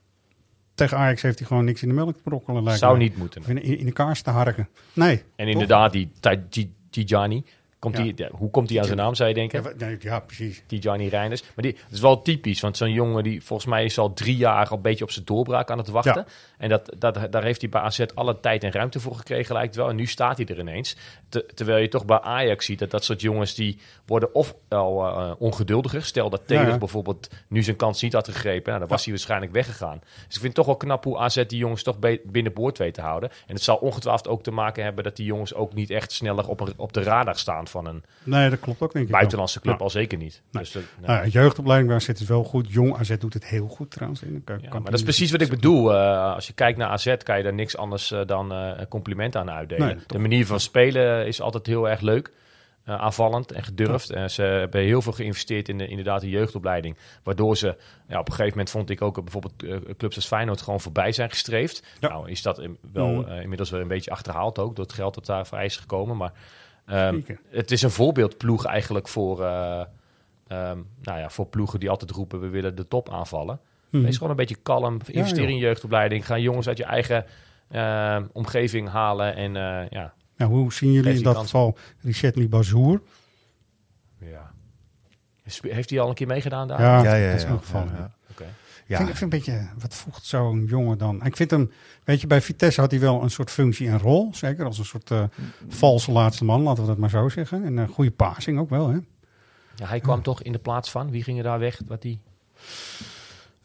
[0.73, 2.63] Tegen Ajax heeft hij gewoon niks in de melk te brokkelen.
[2.63, 3.43] lijkt Zou niet moeten.
[3.47, 4.69] In, in de kaars te harken.
[4.93, 5.23] Nee.
[5.35, 6.11] En inderdaad, die
[6.89, 7.43] Tijani.
[7.79, 8.03] Komt Ja.
[8.03, 9.63] die, hoe komt hij aan zijn naam, zou je denken?
[9.63, 10.63] Ja, nee, ja, precies.
[10.67, 11.41] Tijani Reinders.
[11.41, 14.37] Maar die, het is wel typisch, want zo'n jongen die volgens mij is al drie
[14.37, 16.25] jaar al een beetje op zijn doorbraak aan het wachten.
[16.27, 16.33] Ja.
[16.57, 19.75] En dat, dat, daar heeft hij bij AZ alle tijd en ruimte voor gekregen, lijkt
[19.75, 19.89] wel.
[19.89, 20.97] En nu staat hij er ineens.
[21.29, 25.07] Te- terwijl je toch bij Ajax ziet dat dat soort jongens die worden of al
[25.07, 26.03] eh, ongeduldiger.
[26.03, 26.77] Stel dat Taylor Ja, ja.
[26.79, 28.67] bijvoorbeeld nu zijn kans niet had gegrepen.
[28.67, 29.99] Nou, dan was hij waarschijnlijk weggegaan.
[29.99, 33.01] Dus ik vind het toch wel knap hoe AZ die jongens toch binnenboord weet te
[33.01, 33.29] houden.
[33.47, 36.47] En het zal ongetwijfeld ook te maken hebben dat die jongens ook niet echt sneller
[36.47, 39.11] op, een, op de radar staan van een Nee, dat klopt ook, denk ik.
[39.11, 40.41] buitenlandse club al zeker niet.
[40.51, 40.63] Nee.
[40.63, 42.71] Dus Nou, ja, jeugdopleiding bij AZ is wel goed.
[42.71, 44.21] Jong AZ doet het heel goed trouwens.
[44.21, 45.93] In maar dat is precies wat ik bedoel.
[45.93, 48.87] Eh, als je kijkt naar AZ, kan je daar niks anders eh, dan eh, een
[48.87, 49.87] compliment aan uitdelen.
[49.87, 52.31] Nee, de manier van spelen is altijd heel erg leuk.
[52.83, 54.09] eh, aanvallend en gedurfd.
[54.09, 56.97] En ze hebben heel veel geïnvesteerd in de, inderdaad de jeugdopleiding.
[57.23, 57.67] Waardoor ze
[58.07, 60.79] ja, op een gegeven moment vond ik ook eh, bijvoorbeeld eh, clubs als Feyenoord gewoon
[60.79, 61.83] voorbij zijn gestreefd.
[61.99, 63.23] Nou is dat in- wel Mm.
[63.25, 66.17] eh, inmiddels wel een beetje achterhaald ook door het geld dat daar vrij is gekomen.
[66.17, 66.31] Maar
[66.85, 69.81] ehm, het is een voorbeeldploeg eigenlijk voor, eh,
[70.47, 73.59] ehm, nou ja, voor ploegen die altijd roepen we willen de top aanvallen.
[73.89, 74.03] Mhm.
[74.03, 74.97] Wees gewoon een beetje kalm.
[75.07, 76.25] Investeer in jeugdopleiding.
[76.25, 77.25] Ga jongens uit je eigen
[77.67, 79.35] eh, omgeving halen.
[79.35, 81.45] En eh, ja, Nou, hoe zien jullie in dat kans.
[81.45, 83.01] geval Richet Libazour?
[84.17, 84.51] ja.
[85.61, 86.81] Heeft hij al een keer meegedaan daar?
[86.81, 87.51] Ja, Ja, ja, dat is ja.
[87.51, 87.83] ook geval.
[87.83, 87.97] Ja, ja.
[87.97, 88.11] ja.
[88.29, 88.43] Oké.
[88.85, 91.25] Ik vind, ik vind een beetje, wat voegt zo'n jongen dan?
[91.25, 91.71] Ik vind hem,
[92.03, 94.29] weet je, bij Vitesse had hij wel een soort functie en rol.
[94.33, 95.23] Zeker als een soort eh,
[95.67, 97.63] valse laatste man, laten we dat maar zo zeggen.
[97.63, 98.97] En een goede passing ook wel, hè?
[99.75, 101.11] Ja, hij kwam toch in de plaats van.
[101.11, 101.81] Wie ging er daar weg?
[101.87, 102.21] Wat die?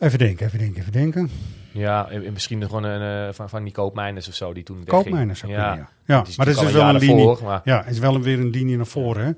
[0.04, 1.30] Even denken, even denken, even denken.
[1.72, 4.84] Ja, en- en misschien gewoon een, eh, van, van die koopmijners of zo die toen.
[4.84, 5.48] Koopmijners ja.
[5.48, 5.88] ja.
[6.06, 7.24] Ja, Het is maar dat is dus wel een linie.
[7.24, 9.30] voor, maar- Ja, het is wel weer een linie naar voren, hè?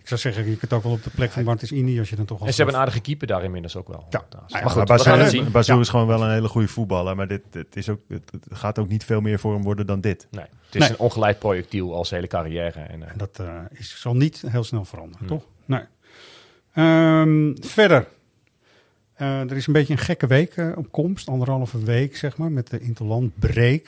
[0.00, 2.16] Ik zou zeggen, je kunt ook wel op de plek van Martins Indi als je
[2.16, 2.46] dan toch al...
[2.46, 4.06] En ze hebben een aardige keeper daar inmiddels ook wel.
[4.10, 4.24] Ja.
[4.30, 4.62] maar goed, maar
[4.96, 5.80] we gaan het Bazoer, zien.
[5.80, 7.16] Is gewoon wel een hele goede voetballer.
[7.16, 10.00] Maar dit, dit is ook, het, gaat ook niet veel meer voor hem worden dan
[10.00, 10.26] dit.
[10.30, 10.90] Nee, het is Nee.
[10.90, 12.80] een ongeleid projectiel als hele carrière.
[12.80, 15.36] En, eh, En dat eh, is, zal niet heel snel veranderen, Hmm.
[15.38, 15.46] toch?
[15.64, 15.82] Nee.
[16.74, 18.06] Ehm, verder.
[19.14, 21.28] Eh, er is een beetje een gekke week eh, op komst.
[21.28, 23.86] Anderhalve week, zeg maar, met de Interland break.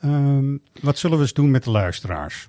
[0.00, 2.48] Ehm, wat zullen we eens doen met de luisteraars?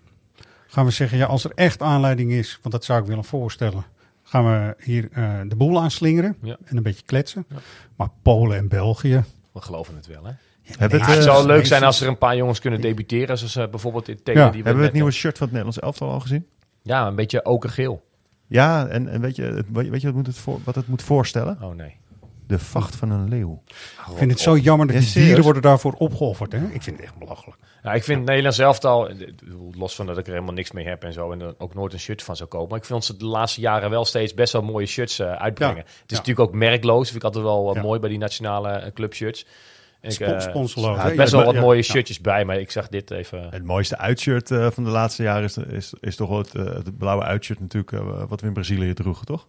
[0.67, 3.85] Gaan we zeggen, ja, als er echt aanleiding is, want dat zou ik willen voorstellen,
[4.23, 6.57] gaan we hier eh, de boel aanslingeren Ja.
[6.65, 7.45] en een beetje kletsen.
[7.95, 10.31] Maar Polen en België, we geloven het wel, hè?
[10.79, 13.37] Nee, het, Ja, het zou leuk zijn als er een paar jongens kunnen debuteren.
[13.37, 14.19] Zoals bijvoorbeeld in.
[14.23, 14.49] Ja.
[14.49, 16.45] die hebben we het nieuwe shirt van het Nederlands elftal al gezien?
[16.81, 18.06] Ja, een beetje okergeel.
[18.47, 21.01] Ja, en, en weet, je, het- weet je wat, moet het voor, wat het moet
[21.01, 21.57] voorstellen?
[21.61, 21.95] Oh nee.
[22.47, 23.61] De vacht van een leeuw.
[24.11, 25.43] ik vind het zo jammer dat Ja, die dieren serieus?
[25.43, 26.51] worden daarvoor opgeofferd.
[26.51, 26.65] Hè?
[26.71, 27.57] Ik vind het echt belachelijk.
[27.83, 30.53] Ja, ik vind het Nederlands elftal, eh, ik bedoel, los van dat ik er helemaal
[30.53, 32.69] niks mee heb en zo, en er ook nooit een shirt van zou kopen.
[32.69, 35.75] Maar ik vind ons de laatste jaren wel steeds best wel mooie shirts eh, uitbrengen.
[35.75, 36.17] Ja, Het is ja.
[36.17, 37.81] natuurlijk ook merkloos, vind ik altijd wel eh, Ja.
[37.81, 39.45] mooi bij die nationale eh, clubshirts.
[40.01, 41.15] Ik, hè?
[41.15, 41.83] best wel wat mooie ja.
[41.83, 43.47] shirtjes bij, maar ik zag dit even.
[43.49, 46.65] Het mooiste uitshirt eh, van de laatste jaren is, is, is toch wel het, eh,
[46.65, 47.91] het blauwe uitshirt natuurlijk,
[48.29, 49.47] wat we in Brazilië droegen, toch?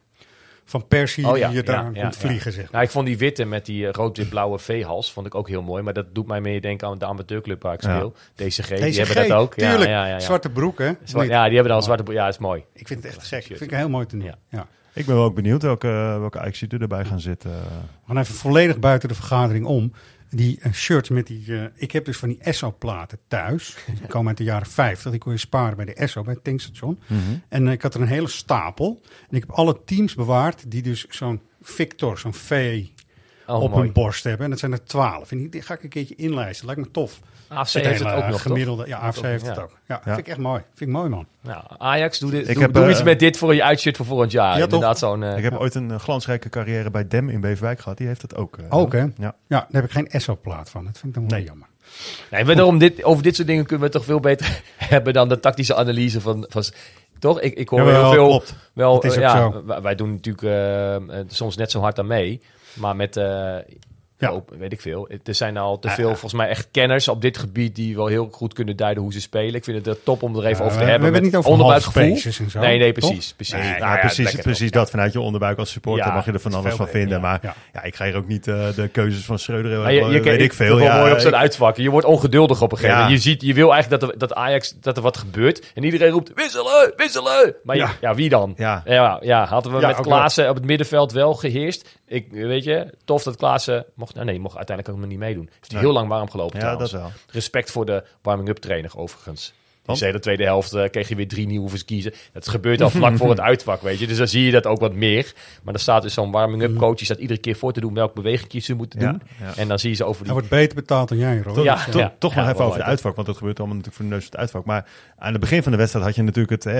[0.68, 2.20] Van Persie Oh ja, die je daar ja, ja, komt ja.
[2.20, 2.72] vliegen, zeg maar.
[2.72, 5.82] Nou, ik vond die witte met die rood-wit-blauwe V-hals vond ik ook heel mooi.
[5.82, 7.96] Maar dat doet mij meer denken aan de amateurclub waar ik Ja.
[7.96, 8.14] speel.
[8.34, 9.55] DCG, die Deze hebben G, dat ook.
[9.55, 10.20] Ja, Tuurlijk, ja, ja, ja.
[10.20, 10.84] zwarte broek, hè?
[10.84, 12.16] Ja, die hebben dan zwarte broek.
[12.16, 12.64] Ja, dat is mooi.
[12.72, 13.40] Ik vind het echt gek.
[13.40, 14.24] Ik vind het heel mooi te doen.
[14.24, 14.38] Ja.
[14.49, 14.66] Ja.
[14.92, 17.51] Ik ben wel ook benieuwd welke, welke Ajax er erbij gaan zitten.
[17.51, 19.92] We gaan even volledig buiten de vergadering om.
[20.31, 21.57] Die shirts met die...
[21.59, 23.76] eh, ik heb dus van die Esso-platen thuis.
[23.99, 25.11] Die komen uit de jaren 50.
[25.11, 26.99] Die kon je sparen bij de Esso, bij het tankstation.
[27.07, 27.20] Mhm.
[27.49, 29.01] En eh, ik had er een hele stapel.
[29.31, 32.85] En ik heb alle teams bewaard die dus zo'n Victor, zo'n V
[33.47, 33.83] Oh, op mooi.
[33.83, 34.45] hun borst hebben.
[34.45, 35.31] En dat zijn er twaalf.
[35.31, 36.66] En die, die ga ik een keertje inlijsten.
[36.66, 37.20] Lijkt me tof.
[37.49, 38.42] AFC Het heeft het hele ook nog, toch?
[38.42, 38.86] gemiddelde.
[38.86, 39.62] Ja, AFC heeft het Ja.
[39.62, 39.70] ook.
[39.86, 40.62] Ja, vind ik echt mooi.
[40.74, 41.26] Vind ik mooi, man.
[41.40, 43.96] Nou, Ajax, doe, dit, Ik doe, heb, doe eh, iets met dit voor je uitshirt
[43.96, 44.53] voor volgend jaar.
[44.55, 44.72] Ja, toch?
[44.72, 45.22] Inderdaad, zo'n...
[45.22, 47.99] eh, Ik heb ooit een eh, glansrijke carrière bij Dem in Beverwijk gehad.
[47.99, 48.59] Die heeft het ook.
[48.59, 48.99] eh, Ook, hè?
[49.01, 49.11] Ja.
[49.18, 50.84] Ja, daar heb ik geen SO-plaat van.
[50.84, 51.66] Dat vind ik dan wel jammer.
[52.30, 55.28] Nee, maar daarom dit, over dit soort dingen kunnen we toch veel beter hebben dan
[55.28, 56.46] de tactische analyse van...
[56.49, 56.64] van
[57.18, 57.40] toch?
[57.40, 58.26] Ik, ik hoor heel veel...
[58.26, 58.55] klopt.
[58.72, 59.62] Wel, Het is eh, ook ja, zo.
[59.66, 62.42] wij, wij doen natuurlijk eh, eh, soms net zo hard aan mee.
[62.74, 63.16] Maar met...
[63.16, 63.57] eh,
[64.18, 64.40] Ja.
[64.58, 65.08] weet ik veel.
[65.24, 66.10] Er zijn al te veel, ja.
[66.10, 69.20] volgens mij, echt kenners op dit gebied die wel heel goed kunnen duiden hoe ze
[69.20, 69.54] spelen.
[69.54, 71.02] Ik vind het top om er even over te we- we hebben.
[71.02, 72.02] hebben het niet over onderbuikgevoel.
[72.02, 73.32] halfspaces en zo, Nee, nee, precies.
[73.32, 73.54] precies.
[73.54, 74.90] Nee, Nou ja, ja, precies, precies dat.
[74.90, 77.20] Vanuit je onderbuik als supporter mag je er van alles van vinden.
[77.20, 77.82] Maar ja.
[77.82, 80.52] ik ga hier ook niet eh, de keuzes van Schreuder, Maar je, je, weet ik
[80.52, 80.78] veel.
[80.78, 81.82] Ja, mooi op zo'n uitvakken.
[81.82, 83.22] Je wordt ongeduldig op een gegeven moment.
[83.22, 85.72] Je, ziet, je wil eigenlijk dat, er, dat Ajax dat er wat gebeurt.
[85.74, 87.54] En iedereen roept wisselen, wisselen.
[87.62, 88.54] Maar ja, wie dan?
[88.56, 88.82] Ja.
[89.20, 91.96] Ja, hadden we met Klaassen op het middenveld wel geheerst.
[92.06, 94.14] Ik, weet je, tof dat Klaassen mocht.
[94.14, 95.48] Nou nee, mocht uiteindelijk ook niet meedoen.
[95.52, 95.80] Heeft hij Nee.
[95.90, 96.90] heel lang warm gelopen Ja, trouwens.
[96.90, 97.11] dat wel.
[97.30, 99.46] Respect voor de warming-up trainer overigens.
[99.46, 99.98] Die Want?
[99.98, 102.12] zei de tweede helft eh, kreeg je weer drie nieuwe kiezen.
[102.32, 104.06] Dat gebeurt al vlak voor het uitvak, weet je.
[104.06, 105.32] Dus dan zie je dat ook wat meer.
[105.62, 106.96] Maar dan staat dus zo'n warming-up coach...
[106.96, 109.22] die staat iedere keer voor te doen welke beweging ze moeten doen.
[109.40, 109.52] ja.
[109.56, 110.32] En dan zie je ze over die...
[110.32, 112.14] Hij wordt beter betaald dan jij, Ja, toch, ja.
[112.18, 112.88] toch Ja, nog even over de leuk.
[112.88, 114.64] uitvak, want dat gebeurt allemaal natuurlijk voor de neus van het uitvak.
[114.64, 114.88] Maar
[115.18, 116.74] aan het begin van de wedstrijd had je natuurlijk het eh,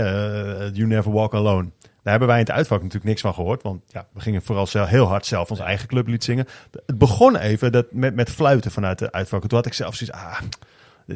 [0.75, 1.69] You Never Walk Alone.
[2.09, 3.63] Daar hebben wij in het uitvak natuurlijk niks van gehoord.
[3.63, 6.47] Want ja, we gingen vooral zelf, heel hard zelf onze eigen clublied zingen.
[6.87, 9.41] Het begon even dat, met, met fluiten vanuit de uitvak.
[9.41, 10.41] Toen had ik zelf zoiets ah,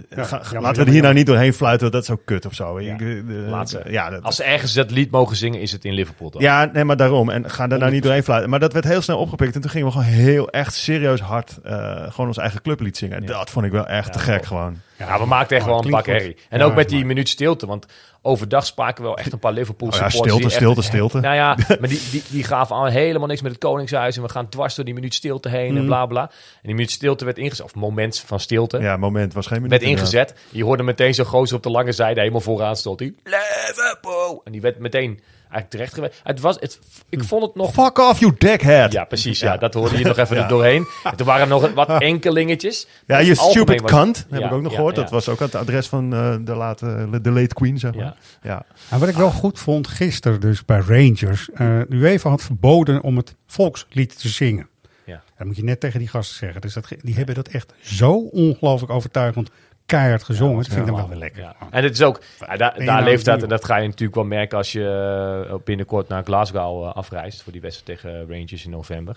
[0.01, 2.47] ga- ga- jammer, laten we er hier nou niet doorheen fluiten, dat is ook kut
[2.47, 2.77] of zo.
[2.77, 3.83] Ik, eh, ze.
[3.87, 6.43] ja, dat, Als ze ergens dat lied mogen zingen, is het in Liverpool dan.
[6.43, 7.31] ja, nee, maar daarom.
[7.31, 8.51] En ga daar nou niet doorheen fluiten.
[8.51, 9.55] Maar dat werd heel snel opgepikt.
[9.55, 13.17] En toen gingen we gewoon heel echt serieus hard eh, gewoon ons eigen clublied zingen.
[13.17, 14.81] En dat vond ik wel echt te gek gewoon.
[14.99, 16.37] Ja, we maakten echt maar wel een pak herrie.
[16.49, 17.67] En Ja, ook met die minuut stilte.
[17.67, 17.87] Want
[18.23, 20.35] overdag spraken we wel echt een paar Liverpool Oh ja, supporters.
[20.35, 21.21] stilte, echt- stilte, stilte.
[21.21, 24.17] Nou ja, maar die, die, die gaven aan helemaal niks met het Koningshuis.
[24.17, 25.77] En we gaan dwars door die minuut stilte heen Mm.
[25.77, 26.21] en bla bla.
[26.31, 26.31] En
[26.63, 27.65] die minuut stilte werd ingezet.
[27.65, 28.79] Of moment van stilte.
[28.79, 29.71] Ja, moment was geen minuut.
[29.71, 30.13] werd inderdaad.
[30.15, 30.39] ingezet.
[30.51, 32.99] Je hoorde meteen zo'n gozer op de lange zijde helemaal vooraan stond.
[32.99, 34.41] Die Liverpool.
[34.45, 35.21] En die werd meteen
[35.53, 36.21] eigenlijk terecht geweest.
[36.23, 36.79] Het was, het,
[37.09, 37.73] ik vond het nog...
[37.73, 38.93] Fuck off, you dickhead.
[38.93, 39.41] Ja, precies.
[39.41, 40.87] Ja, dat hoorde je nog even er doorheen.
[41.05, 42.87] En toen waren er nog wat enkelingetjes.
[43.07, 44.97] Ja, In je stupid was- cunt, heb ik ook nog ja, gehoord.
[44.97, 45.03] ja.
[45.03, 48.05] Dat was ook het adres van eh, de, late, de late queen, zeg maar.
[48.05, 48.15] Ja.
[48.43, 48.65] Ja.
[48.91, 51.51] En wat ik wel goed vond gisteren dus bij Rangers.
[51.55, 54.69] eh UEFA had verboden om het volkslied te zingen.
[55.05, 55.23] Ja.
[55.39, 56.61] Dat moet je net tegen die gasten zeggen.
[56.61, 59.51] Dus dat, die hebben dat echt zo ongelooflijk overtuigend
[59.87, 60.57] keihard gezongen.
[60.57, 61.55] dat vind ik dan wel weer lekker.
[61.71, 64.25] En het is ook, daar, daar nou leeft dat, en dat ga je natuurlijk wel
[64.25, 68.71] merken als je eh, binnenkort naar Glasgow eh, afreist voor die wedstrijd tegen Rangers in
[68.71, 69.17] november.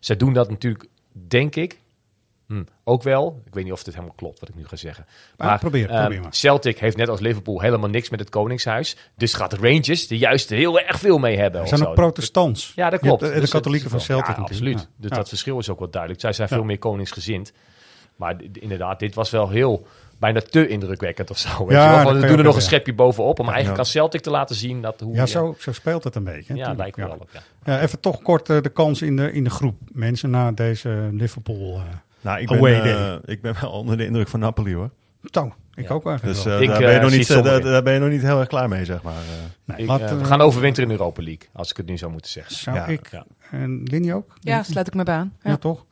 [0.00, 1.78] Zij doen dat natuurlijk, denk ik,
[2.46, 3.42] hm, ook wel.
[3.46, 5.06] Ik weet niet of dit helemaal klopt wat ik nu ga zeggen.
[5.36, 6.34] Maar probeer, ehm, probeer maar.
[6.34, 8.96] Celtic heeft net als Liverpool helemaal niks met het Koningshuis.
[9.16, 11.60] Dus gaat Rangers er juist heel erg veel mee hebben.
[11.60, 11.86] Ze zijn zo.
[11.86, 12.72] ook protestants.
[12.74, 13.20] Ja, dat klopt.
[13.20, 14.78] de- de Dus het katholieken van Celtic Ja, absoluut.
[14.80, 14.86] Ja.
[14.96, 16.20] Dus dat verschil is ook wel duidelijk.
[16.20, 17.52] Zij zijn veel meer koningsgezind.
[18.16, 19.86] Maar inderdaad, dit was wel heel
[20.18, 21.66] bijna te indrukwekkend of zo.
[21.66, 22.14] Weet Ja, je wel?
[22.20, 23.38] we doen er nog een schepje bovenop.
[23.38, 23.82] Om eigenlijk Ja.
[23.82, 25.14] aan Celtic te laten zien dat hoe...
[25.14, 26.54] Ja, zo, zo speelt het een beetje.
[26.54, 27.08] Ja, lijkt me Ja.
[27.08, 27.18] wel.
[27.20, 27.40] ook, Ja.
[27.64, 29.76] Ja, even toch kort eh, de kans in de, in de groep.
[29.92, 31.82] Mensen na deze Liverpool eh
[32.20, 33.18] Nou, ik ben, away eh, day.
[33.24, 34.90] ik ben wel onder de indruk van Napoli, hoor.
[35.30, 36.56] Zo, ik ook eigenlijk Dus wel.
[36.56, 37.28] eh, Ik, daar, ben je nog niet,
[37.64, 39.12] daar, ben je nog niet heel erg klaar mee, zeg maar.
[39.14, 39.20] eh.
[39.64, 42.26] Nee, Ik, laat, we gaan overwinteren in Europa League, als ik het nu zo moet
[42.26, 42.54] zeggen.
[42.54, 42.86] Zou Ja.
[42.86, 43.24] ik Ja.
[43.50, 44.32] en Linny ook?
[44.40, 45.32] Ja, sluit ik me bij aan.
[45.42, 45.56] Ja, Ja.
[45.56, 45.84] toch?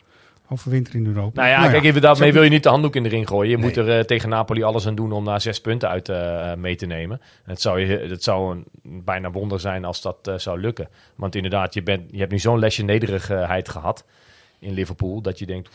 [0.49, 1.41] Overwinter in Europa.
[1.43, 3.51] Nou ja, kijk, even daarmee Zo- wil je niet de handdoek in de ring gooien.
[3.51, 3.67] Je Nee.
[3.67, 6.77] moet er eh, tegen Napoli alles aan doen om daar zes punten uit eh, mee
[6.77, 7.21] te nemen.
[7.45, 8.65] Het zou, je, het zou een
[9.05, 10.89] bijna wonder zijn als dat eh, zou lukken.
[11.15, 14.05] Want inderdaad, je, bent, je hebt nu zo'n lesje nederigheid gehad
[14.59, 15.69] in Liverpool, dat je denkt...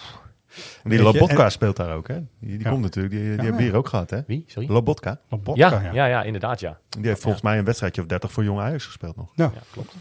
[0.48, 2.16] pff, En die Lobotka en- speelt daar ook, hè?
[2.40, 2.70] Die, die Ja.
[2.70, 3.68] komt natuurlijk, die, die Ja, hebben we ja.
[3.70, 4.20] hier ook gehad, hè?
[4.28, 4.44] Wie?
[4.48, 4.70] Sorry?
[4.72, 5.20] Lobotka.
[5.30, 5.92] Lobotka, ja, ja.
[5.94, 6.78] ja, ja, inderdaad, ja.
[6.90, 9.32] Die heeft volgens mij een wedstrijdje of 30 voor Jong Ajax gespeeld nog.
[9.36, 9.52] Ja.
[9.54, 9.94] Ja, klopt.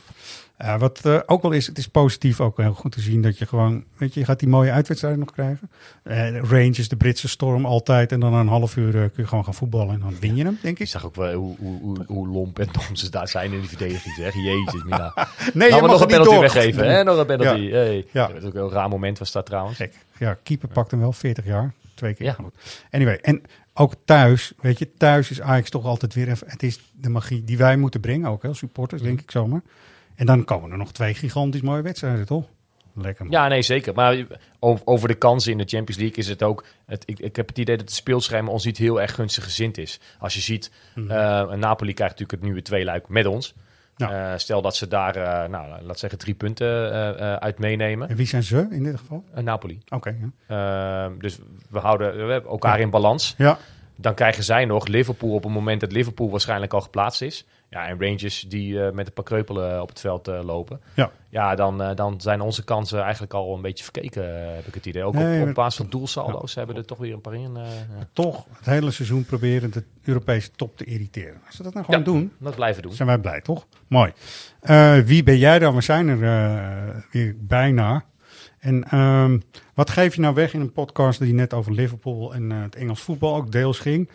[0.58, 3.38] Ja, wat eh, ook wel is, het is positief ook heel goed te zien dat
[3.38, 5.70] je gewoon, weet je, je gaat die mooie uitwedstrijden nog krijgen.
[6.02, 9.44] Eh Rangers, de Britse storm altijd en dan een half uur eh, kun je gewoon
[9.44, 10.88] gaan voetballen en dan win je hem, denk Ik ik.
[10.88, 13.68] zag ook wel hoe, hoe, hoe, hoe lomp en dom ze daar zijn in die
[13.68, 14.34] verdediging, zeg.
[14.34, 15.12] Jezus, Mina.
[15.54, 16.40] Nee, Nou, je nog een penalty door.
[16.40, 17.04] weggeven, hè?
[17.04, 17.60] Nog een penalty.
[17.60, 17.76] Ja.
[17.76, 18.06] Hey.
[18.12, 18.26] Ja.
[18.26, 19.78] Dat was ook een raar moment was dat trouwens.
[20.18, 21.72] Ja, keeper pakt hem wel 40 jaar.
[21.94, 22.26] Twee keer.
[22.26, 22.32] Ja.
[22.32, 22.84] Goed.
[22.90, 23.42] Anyway, en
[23.74, 27.44] ook thuis, weet je, thuis is Ajax toch altijd weer even, het is de magie
[27.44, 29.62] die wij moeten brengen, ook als supporters, denk ik zomaar.
[30.18, 32.44] En dan komen er nog twee gigantisch mooie wedstrijden, toch?
[32.94, 33.32] Lekker man.
[33.32, 33.94] Ja, nee, zeker.
[33.94, 34.26] Maar
[34.84, 36.64] over de kansen in de Champions League is het ook...
[36.86, 39.78] Het, ik, ik heb het idee dat het speelscherm ons niet heel erg gunstig gezind
[39.78, 40.00] is.
[40.18, 41.04] Als je ziet, eh,
[41.52, 43.54] Napoli krijgt natuurlijk het nieuwe tweeluik met ons.
[43.96, 44.32] Ja.
[44.32, 46.90] Eh, stel dat ze daar, eh, nou, laat zeggen, drie punten
[47.40, 48.08] uit meenemen.
[48.08, 49.24] En wie zijn ze in dit geval?
[49.34, 49.78] Napoli.
[49.88, 50.16] Oké,
[50.48, 51.08] ja.
[51.18, 51.38] Dus
[51.70, 53.34] we houden we hebben elkaar in balans.
[53.36, 53.58] Ja,
[53.96, 57.46] Dan krijgen zij nog Liverpool op het moment dat Liverpool waarschijnlijk al geplaatst is.
[57.70, 60.80] Ja, en Rangers die eh, met een paar kreupelen op het veld eh, lopen.
[60.94, 61.10] Ja.
[61.30, 64.74] Ja, dan, eh, dan zijn onze kansen eigenlijk al een beetje verkeken, eh, heb ik
[64.74, 65.02] het idee.
[65.04, 67.56] Ook Nee, op, basis van doelsaldo's hebben er toch weer een paar in.
[67.56, 67.62] eh,
[67.98, 68.08] ja.
[68.12, 71.40] Toch het hele seizoen proberen de Europese top te irriteren.
[71.46, 72.92] Als ze dat nou gewoon Ja, doen, dat blijven doen.
[72.92, 73.66] zijn wij blij, toch?
[73.88, 74.12] Mooi.
[74.60, 75.74] Eh, wie ben jij dan?
[75.74, 78.04] We zijn er eh, weer bijna.
[78.58, 79.38] En ehm,
[79.74, 82.74] wat geef je nou weg in een podcast die net over Liverpool en eh, het
[82.76, 84.10] Engels voetbal ook deels ging?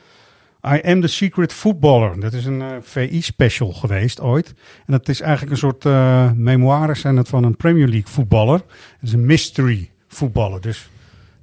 [0.68, 2.20] I am the secret footballer.
[2.20, 4.54] Dat is een eh, VI-special geweest ooit.
[4.86, 8.62] En dat is eigenlijk een soort eh memoires zijn het van een Premier League voetballer.
[9.00, 10.62] Het is een mystery voetballer.
[10.62, 10.90] Dus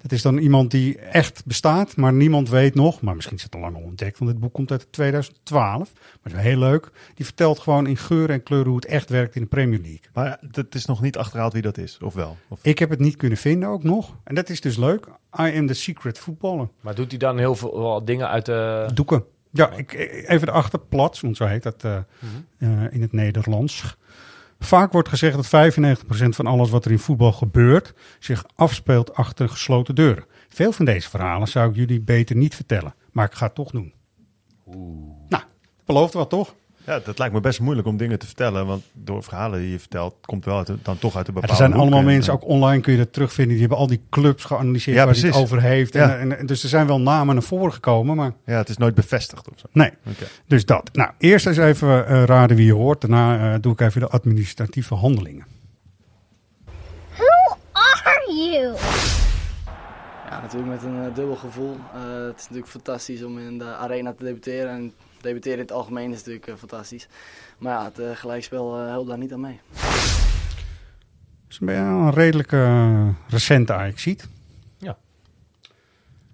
[0.02, 3.00] dat is dan iemand die echt bestaat, maar niemand weet nog.
[3.00, 5.92] Maar misschien is het al lang ontdekt, want dit boek komt uit 2012.
[5.94, 6.90] Maar het is wel heel leuk.
[7.14, 10.00] Die vertelt gewoon in geur en kleur hoe het echt werkt in de Premier League.
[10.12, 12.36] Maar het is nog niet achterhaald wie dat is, of wel?
[12.48, 12.58] Of...
[12.62, 14.16] Ik heb het niet kunnen vinden ook nog.
[14.24, 15.06] En dat is dus leuk.
[15.40, 16.68] I am the secret footballer.
[16.80, 18.88] Maar doet hij dan heel veel wel dingen uit de...
[18.94, 19.24] Doeken.
[19.52, 19.92] Ja, ik,
[20.28, 22.72] even de achterplats, want zo heet dat eh, Mhm.
[22.72, 23.96] eh, in het Nederlands.
[24.64, 29.48] Vaak wordt gezegd dat 95% van alles wat er in voetbal gebeurt zich afspeelt achter
[29.48, 30.24] gesloten deuren.
[30.48, 33.70] Veel van deze verhalen zou ik jullie beter niet vertellen, maar ik ga het toch
[33.70, 33.92] doen.
[35.28, 35.42] Nou,
[35.84, 36.54] belooft wat toch?
[36.90, 39.78] Ja, dat lijkt me best moeilijk om dingen te vertellen, want door verhalen die je
[39.78, 41.98] vertelt, komt wel uit, de- dan toch uit een Ja, bepaalde er zijn hoek allemaal
[41.98, 43.52] en, mensen, eh, ook online kun je dat terugvinden.
[43.52, 45.50] Die hebben al die clubs geanalyseerd Ja, waar hij het precies.
[45.52, 45.92] over heeft.
[45.92, 46.16] Ja.
[46.16, 48.32] En, en, dus er zijn wel namen naar voren gekomen, maar...
[48.46, 49.66] Ja, het is nooit bevestigd of zo.
[49.72, 49.90] Nee,
[50.46, 50.90] dus dat.
[50.92, 53.00] Nou, eerst eens even eh, raden wie je hoort.
[53.00, 55.46] Daarna eh, doe ik even de administratieve handelingen.
[57.16, 58.74] Who are you?
[60.30, 61.76] Ja, natuurlijk met een dubbel gevoel.
[61.94, 64.70] Eh, het is natuurlijk fantastisch om in de arena te debuteren.
[64.70, 64.92] En
[65.22, 67.08] debuteren in het algemeen is natuurlijk eh, fantastisch.
[67.58, 69.60] Maar ja, het eh, gelijkspel eh, helpt daar niet aan mee.
[71.60, 74.28] Ben je een redelijk eh, recente Ajax-ziet.
[74.78, 74.96] Ja.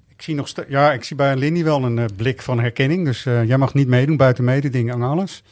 [0.09, 3.05] Ik zie, nog ste- ja, ik zie bij Lindy wel een blik van herkenning.
[3.05, 5.43] Dus eh, jij mag niet meedoen buiten mededingen en alles.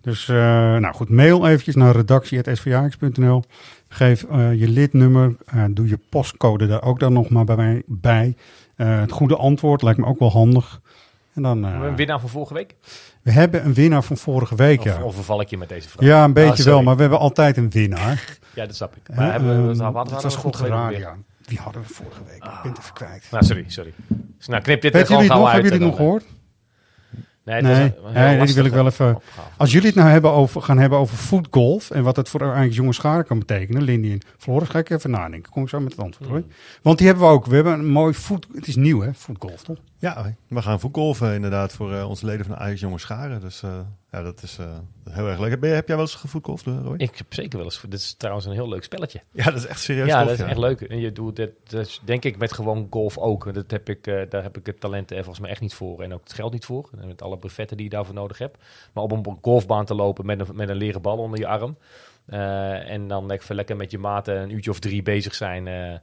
[0.00, 0.36] Dus eh,
[0.76, 3.44] nou goed, mail eventjes naar redactie.svajax.nl.
[3.88, 5.36] Geef je lidnummer.
[5.46, 8.36] eh, doe je postcode daar ook dan nog maar bij mij bij.
[8.76, 10.80] Eh, het goede antwoord lijkt me ook wel handig.
[11.34, 12.74] En dan, eh, een winnaar van vorige week?
[13.22, 15.02] we hebben een winnaar van vorige week, Of, ja.
[15.02, 16.06] of verval ik je met deze vraag?
[16.06, 16.72] Ja, een beetje Ah, sorry.
[16.72, 18.24] wel, maar we hebben altijd een winnaar.
[18.54, 19.16] Ja, dat snap ik.
[19.16, 21.16] Maar hebben we, ehm, we dat was goed ja.
[21.44, 22.44] Wie hadden we vorige week?
[22.44, 23.26] Ik ben het even kwijt.
[23.30, 23.92] Nou, sorry, sorry.
[24.38, 25.46] Dus nou, knip dit er gewoon jullie nog?
[25.46, 25.54] uit.
[25.54, 26.41] Hebben jullie het nog dan, gehoord?
[27.44, 29.14] Nee, Nee, die wil ik wel even.
[29.14, 29.48] opgave.
[29.56, 32.72] Als jullie het nou hebben over, gaan hebben over voetgolf en wat het voor eigenlijk
[32.72, 35.52] jonge scharen kan betekenen, Lindy en Floris, ga ik even nadenken.
[35.52, 36.38] Kom ik zo met het antwoord hoor.
[36.38, 36.50] Hmm.
[36.82, 37.46] Want die hebben we ook.
[37.46, 38.46] We hebben een mooi voet.
[38.54, 39.78] Het is nieuw hè, voetgolf toch?
[39.98, 43.40] Ja, we gaan voetgolven inderdaad voor eh, onze leden van de Ajax Jonge Scharen.
[43.40, 43.70] Dus eh,
[44.12, 44.66] ja, dat is eh,
[45.10, 45.60] heel erg leuk.
[45.60, 46.94] Ben je- heb jij wel eens gevoetgolfd, Roy?
[46.96, 47.80] Ik heb zeker wel eens.
[47.80, 49.20] Dit is trouwens een heel leuk spelletje.
[49.32, 50.80] Ja, dat is echt serieus Ja, tof, dat is echt leuk.
[50.80, 53.54] En je doet dat, dat is denk ik met gewoon golf ook.
[53.54, 56.02] Dat heb ik, eh, daar heb ik het talent er volgens mij echt niet voor.
[56.02, 56.90] En ook het geld niet voor.
[57.00, 58.56] En met alle brevetten die je daarvoor nodig hebt.
[58.92, 61.76] Maar op een golfbaan te lopen met een, met een leren bal onder je arm.
[62.26, 65.66] eh, en dan even lekker met je maten een uurtje of drie bezig zijn.
[65.68, 65.94] eh,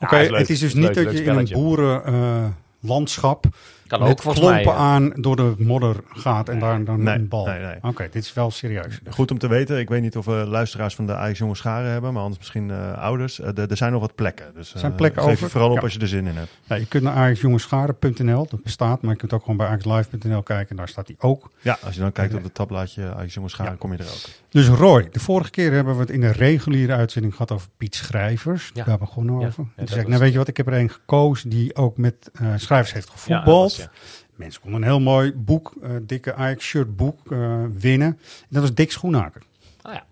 [0.00, 3.44] Oké, het is dus leuk, niet dat leuk je in een boerenlandschap
[3.92, 4.74] Kan met ook, volgens klompen mij.
[4.82, 7.46] aan door de modder gaat en daar dan Nee, een bal.
[7.46, 7.74] nee, nee.
[7.82, 9.00] Oké, dit is wel serieus.
[9.10, 9.78] Goed om te weten.
[9.78, 12.70] Ik weet niet of we luisteraars van de Ajax Jonge Scharen hebben, maar anders misschien
[12.70, 13.40] eh, ouders.
[13.40, 14.46] Eh, er- er zijn nog wat plekken.
[14.54, 15.44] Dus Er zijn eh, plekken geef over.
[15.44, 15.82] je vooral op Ja.
[15.82, 16.58] als je er zin in hebt.
[16.64, 20.70] Ja, je kunt naar ajaxjongenscharen.nl, dat bestaat, maar je kunt ook gewoon bij ajaxlive.nl kijken
[20.70, 21.50] en daar staat hij ook.
[21.60, 23.78] Ja, als je dan kijkt op het tabblaadje Ajax Jonge Scharen, Ja.
[23.78, 24.30] kom je er ook.
[24.48, 27.94] Dus Roy, de vorige keer hebben we het in de reguliere uitzending gehad over Piet
[27.94, 28.70] Schrijvers.
[28.74, 28.84] Ja.
[28.84, 29.46] Daar begonnen we Ja.
[29.46, 29.62] over.
[29.62, 31.48] Ja, En dat toen zei ik, nou weet je wat, ik heb er een gekozen
[31.50, 33.81] die ook met eh, schrijvers heeft Ja, gevoetbald.
[33.82, 33.90] Ja.
[34.34, 38.06] Mensen konden een heel mooi boek, eh, dikke Ajax-shirt boek eh, winnen.
[38.40, 39.42] En dat was Dick Schoenaker.
[39.82, 40.06] Ah ja.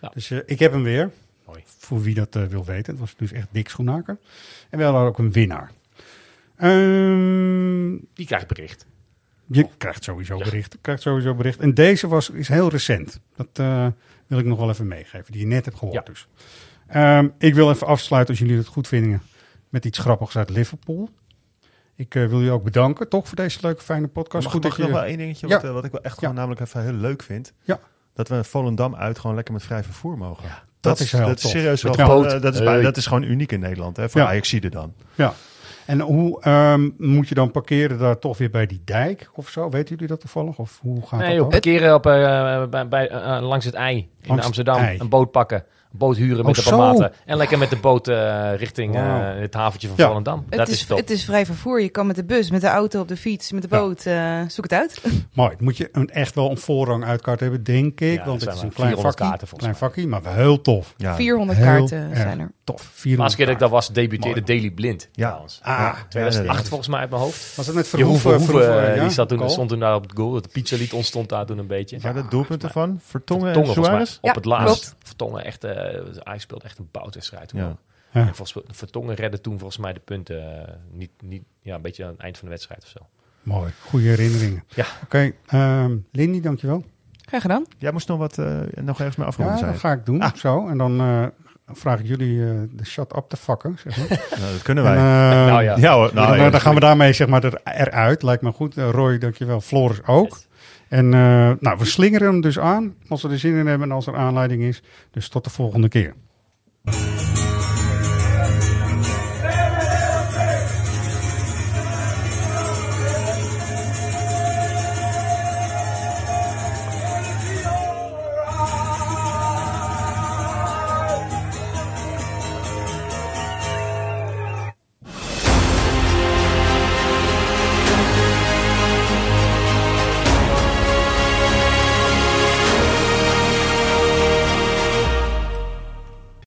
[0.00, 0.10] Ja.
[0.14, 1.10] Dus eh, ik heb hem weer.
[1.46, 1.62] Mooi.
[1.78, 2.92] Voor wie dat wil weten.
[2.92, 4.18] Het was dus echt Dick Schoenaker.
[4.70, 5.70] En we hadden ook een winnaar.
[6.56, 8.86] Ehm, Die krijgt bericht.
[9.46, 10.78] je krijgt sowieso bericht.
[10.80, 11.58] Krijgt sowieso bericht.
[11.60, 13.20] En deze was, is heel recent.
[13.36, 13.48] Dat
[14.26, 15.32] wil ik nog wel even meegeven.
[15.32, 16.02] Die je net hebt gehoord Ja.
[16.12, 16.26] dus.
[16.86, 19.22] Ehm, ik wil even afsluiten, als jullie het goed vinden,
[19.68, 21.10] met iets grappigs uit Liverpool.
[22.00, 24.44] Ik eh, wil jullie ook bedanken, toch, voor deze leuke, fijne podcast.
[24.44, 25.00] Mag, goed mag dat ik nog je...
[25.02, 25.54] wel één dingetje, Ja.
[25.54, 26.36] wat, eh, wat ik wel echt gewoon Ja.
[26.40, 27.52] namelijk even heel leuk vind?
[27.62, 27.78] Ja.
[28.14, 30.44] Dat we Volendam uit gewoon lekker met vrij vervoer mogen.
[30.80, 31.50] dat is heel dat tof.
[31.50, 32.82] serieus wel eh, dat, is, Hey.
[32.82, 34.26] dat is gewoon uniek in Nederland, hè, voor Ja.
[34.26, 34.94] Ajaxide dan.
[35.14, 35.32] Ja.
[35.86, 39.68] En hoe ehm, moet je dan parkeren daar toch weer bij die dijk of zo?
[39.70, 40.58] Weten jullie dat toevallig?
[40.58, 44.44] Of hoe gaat Nee, dat joh, parkeren op, bij, bij, langs het ei in Langs
[44.46, 44.76] Amsterdam.
[44.76, 44.98] ei.
[44.98, 45.64] Een boot pakken.
[45.92, 47.12] Boot huren met Oh, de maten.
[47.26, 49.02] En lekker met de boot eh, richting eh,
[49.34, 50.06] het haventje van Ja.
[50.06, 50.44] Volendam.
[50.48, 50.98] Het dat is, is top.
[50.98, 51.80] het is vrij vervoer.
[51.80, 53.78] Je kan met de bus, met de auto, op de fiets, met de Ja.
[53.80, 54.06] boot.
[54.06, 55.00] eh, zoek het uit.
[55.34, 55.54] Mooi.
[55.58, 58.18] Moet je een, echt wel een voorrang uitkaart hebben, denk ik.
[58.18, 59.38] Ja, want het is zijn een klein 400 vakkie.
[59.38, 60.94] kaarten klein vakkie, maar wel heel tof.
[60.96, 61.14] Ja.
[61.14, 62.50] 400 Heel kaarten zijn er.
[62.64, 62.76] Tof.
[62.80, 64.52] De 400 laatste keer dat ik dat was, debuteerde Mooi.
[64.60, 65.08] Daily Blind.
[65.12, 65.26] Ja.
[65.26, 65.60] trouwens.
[65.62, 66.68] Ah, Ja, 2008 inderdaad.
[66.68, 67.56] volgens mij uit mijn hoofd.
[67.56, 68.94] Was het met Jeroen Verhoeven?
[68.94, 69.00] Ja?
[69.02, 70.34] die zat toen, stond toen daar op het goal.
[70.34, 71.98] Het pizzalied ontstond daar toen een beetje.
[72.00, 73.58] Ja, de doelpunten van Vertongen en?
[73.60, 74.94] Op Ja, het laatst.
[75.02, 77.60] Vertongen echt, eh hij speelde echt een boutwedstrijd toen.
[77.60, 77.76] Ja.
[78.12, 82.04] En volgens, Vertongen redde toen volgens mij de punten eh, niet, niet, ja, een beetje
[82.04, 83.06] aan het eind van de wedstrijd of zo.
[83.42, 83.72] Mooi.
[83.80, 84.64] Goede herinneringen.
[84.68, 84.84] Ja.
[85.04, 85.32] Oké.
[85.46, 86.84] ehm Lindy, dankjewel.
[87.28, 87.64] Graag gedaan.
[87.78, 89.72] Jij moest nog wat eh, nog ergens mee afronden Ja, zijn.
[89.72, 90.22] dat ga ik doen.
[90.34, 90.68] Zo.
[90.68, 91.26] En dan eh,
[91.66, 94.06] vraag ik jullie eh, de shut up te vakken, zeg maar.
[94.40, 95.02] Nou, dat kunnen En, wij.
[95.46, 95.76] Nou ja.
[95.76, 96.10] Ja hoor.
[96.14, 98.22] Nou, dan, ja, dan gaan we daarmee zeg maar er, eruit.
[98.22, 98.74] Lijkt me goed.
[98.74, 99.60] Roy, dankjewel.
[99.60, 100.38] Floris ook.
[100.90, 103.94] En eh, nou, we slingeren hem dus aan als we er zin in hebben en
[103.94, 104.82] als er aanleiding is.
[105.10, 106.14] Dus tot de volgende keer.